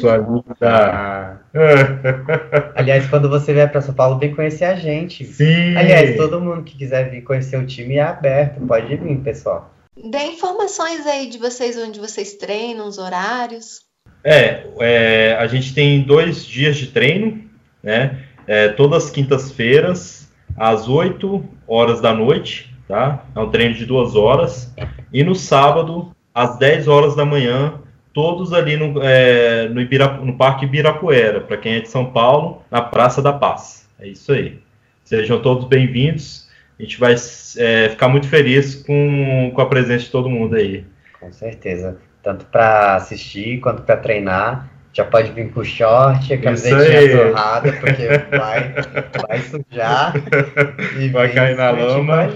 Sua 0.00 0.16
linda. 0.16 1.40
Aliás, 2.74 3.06
quando 3.08 3.30
você 3.30 3.52
vier 3.52 3.70
para 3.70 3.80
São 3.80 3.94
Paulo, 3.94 4.18
vem 4.18 4.34
conhecer 4.34 4.64
a 4.64 4.74
gente. 4.74 5.24
Sim. 5.24 5.76
Aliás, 5.76 6.16
todo 6.16 6.40
mundo 6.40 6.64
que 6.64 6.76
quiser 6.76 7.08
vir 7.08 7.22
conhecer 7.22 7.56
o 7.56 7.64
time 7.64 7.98
é 7.98 8.02
aberto, 8.02 8.60
pode 8.66 8.96
vir, 8.96 9.20
pessoal. 9.20 9.72
Dê 9.96 10.24
informações 10.24 11.06
aí 11.06 11.28
de 11.28 11.38
vocês, 11.38 11.76
onde 11.76 12.00
vocês 12.00 12.34
treinam, 12.34 12.88
os 12.88 12.98
horários. 12.98 13.82
É, 14.24 14.66
é 14.80 15.36
a 15.38 15.46
gente 15.46 15.72
tem 15.72 16.02
dois 16.02 16.44
dias 16.44 16.76
de 16.76 16.88
treino, 16.88 17.44
né? 17.80 18.24
É, 18.44 18.70
todas 18.70 19.04
as 19.04 19.10
quintas-feiras, 19.10 20.28
às 20.56 20.88
8 20.88 21.44
horas 21.68 22.00
da 22.00 22.12
noite, 22.12 22.69
tá? 22.90 23.24
É 23.36 23.38
um 23.38 23.48
treino 23.48 23.74
de 23.74 23.86
duas 23.86 24.16
horas. 24.16 24.74
E 25.12 25.22
no 25.22 25.34
sábado, 25.36 26.10
às 26.34 26.58
10 26.58 26.88
horas 26.88 27.14
da 27.14 27.24
manhã, 27.24 27.74
todos 28.12 28.52
ali 28.52 28.76
no, 28.76 29.00
é, 29.00 29.68
no, 29.68 30.24
no 30.26 30.36
Parque 30.36 30.64
Ibirapuera, 30.64 31.40
para 31.40 31.56
quem 31.56 31.74
é 31.74 31.80
de 31.80 31.88
São 31.88 32.06
Paulo, 32.06 32.62
na 32.68 32.82
Praça 32.82 33.22
da 33.22 33.32
Paz. 33.32 33.88
É 34.00 34.08
isso 34.08 34.32
aí. 34.32 34.58
Sejam 35.04 35.40
todos 35.40 35.66
bem-vindos. 35.66 36.48
A 36.78 36.82
gente 36.82 36.98
vai 36.98 37.14
é, 37.58 37.88
ficar 37.90 38.08
muito 38.08 38.26
feliz 38.26 38.74
com, 38.74 39.52
com 39.54 39.60
a 39.60 39.66
presença 39.66 40.04
de 40.04 40.10
todo 40.10 40.28
mundo 40.28 40.56
aí. 40.56 40.84
Com 41.20 41.30
certeza. 41.30 41.98
Tanto 42.22 42.44
para 42.46 42.96
assistir 42.96 43.60
quanto 43.60 43.82
para 43.82 43.96
treinar. 43.98 44.68
Já 44.92 45.04
pode 45.04 45.30
vir 45.32 45.52
com 45.52 45.62
short, 45.62 46.32
a 46.32 46.38
camisetinha 46.38 47.28
surrada, 47.28 47.72
porque 47.74 48.08
vai, 48.36 48.74
vai 49.28 49.38
sujar 49.40 50.12
e 50.98 51.08
vai 51.08 51.32
cair 51.32 51.56
na 51.56 51.70
lama. 51.70 52.28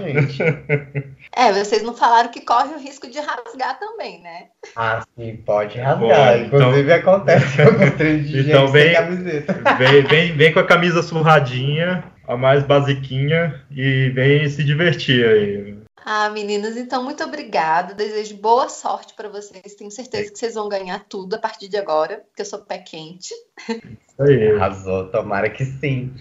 É, 1.35 1.51
vocês 1.51 1.83
não 1.83 1.93
falaram 1.93 2.31
que 2.31 2.39
corre 2.39 2.75
o 2.75 2.79
risco 2.79 3.09
de 3.09 3.19
rasgar 3.19 3.77
também, 3.77 4.21
né? 4.21 4.45
Ah, 4.75 5.03
sim, 5.17 5.35
pode 5.45 5.77
rasgar. 5.77 6.39
Inclusive 6.39 6.93
então, 6.93 7.13
acontece 7.13 7.61
alguns 7.61 7.91
treinos 7.95 8.29
de 8.29 8.39
então 8.49 8.67
vem, 8.69 8.93
camiseta. 8.93 9.53
Vem, 9.77 10.03
vem, 10.03 10.37
vem 10.37 10.53
com 10.53 10.59
a 10.59 10.65
camisa 10.65 11.03
surradinha, 11.03 12.05
a 12.25 12.37
mais 12.37 12.63
basiquinha, 12.63 13.61
e 13.69 14.09
vem 14.09 14.47
se 14.47 14.63
divertir 14.63 15.25
aí. 15.27 15.84
Ah, 16.07 16.29
meninas, 16.29 16.77
então 16.77 17.03
muito 17.03 17.23
obrigada. 17.23 17.95
Desejo 17.95 18.37
boa 18.37 18.69
sorte 18.69 19.15
para 19.15 19.27
vocês. 19.27 19.73
Tenho 19.73 19.89
certeza 19.89 20.31
que 20.31 20.37
vocês 20.37 20.53
vão 20.53 20.69
ganhar 20.69 21.03
tudo 21.09 21.33
a 21.33 21.39
partir 21.39 21.67
de 21.67 21.77
agora, 21.77 22.21
porque 22.27 22.43
eu 22.43 22.45
sou 22.45 22.59
pé 22.59 22.77
quente. 22.77 23.33
Isso 23.67 24.21
aí. 24.21 24.51
Arrasou, 24.51 25.07
tomara 25.07 25.49
que 25.49 25.65
sim. 25.65 26.13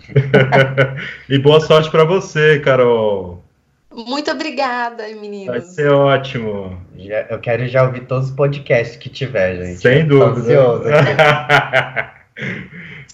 e 1.28 1.38
boa 1.38 1.60
sorte 1.60 1.90
para 1.90 2.02
você, 2.04 2.60
Carol. 2.60 3.44
Muito 3.92 4.30
obrigada, 4.30 5.06
meninos. 5.08 5.48
Vai 5.48 5.60
ser 5.60 5.92
ótimo. 5.92 6.80
Já, 6.96 7.26
eu 7.28 7.38
quero 7.38 7.68
já 7.68 7.82
ouvir 7.84 8.06
todos 8.06 8.30
os 8.30 8.34
podcasts 8.34 8.96
que 8.96 9.10
tiver, 9.10 9.66
gente. 9.66 9.82
Sem 9.82 10.08
dúvida. 10.08 10.64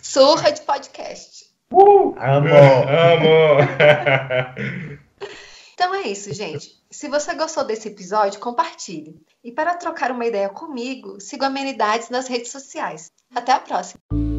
Surra 0.01 0.53
de 0.53 0.61
podcast. 0.61 1.47
Uh, 1.73 2.15
amo. 2.17 2.49
Amo. 2.87 3.59
Então 5.81 5.95
é 5.95 6.03
isso, 6.03 6.31
gente. 6.35 6.79
Se 6.91 7.09
você 7.09 7.33
gostou 7.35 7.65
desse 7.65 7.89
episódio, 7.89 8.39
compartilhe. 8.39 9.19
E 9.43 9.51
para 9.51 9.75
trocar 9.75 10.13
uma 10.13 10.27
ideia 10.27 10.51
comigo, 10.51 11.19
siga 11.19 11.47
Amenidades 11.47 12.11
nas 12.11 12.29
redes 12.29 12.53
sociais. 12.53 13.11
Até 13.35 13.53
a 13.53 13.61
próxima! 13.61 14.30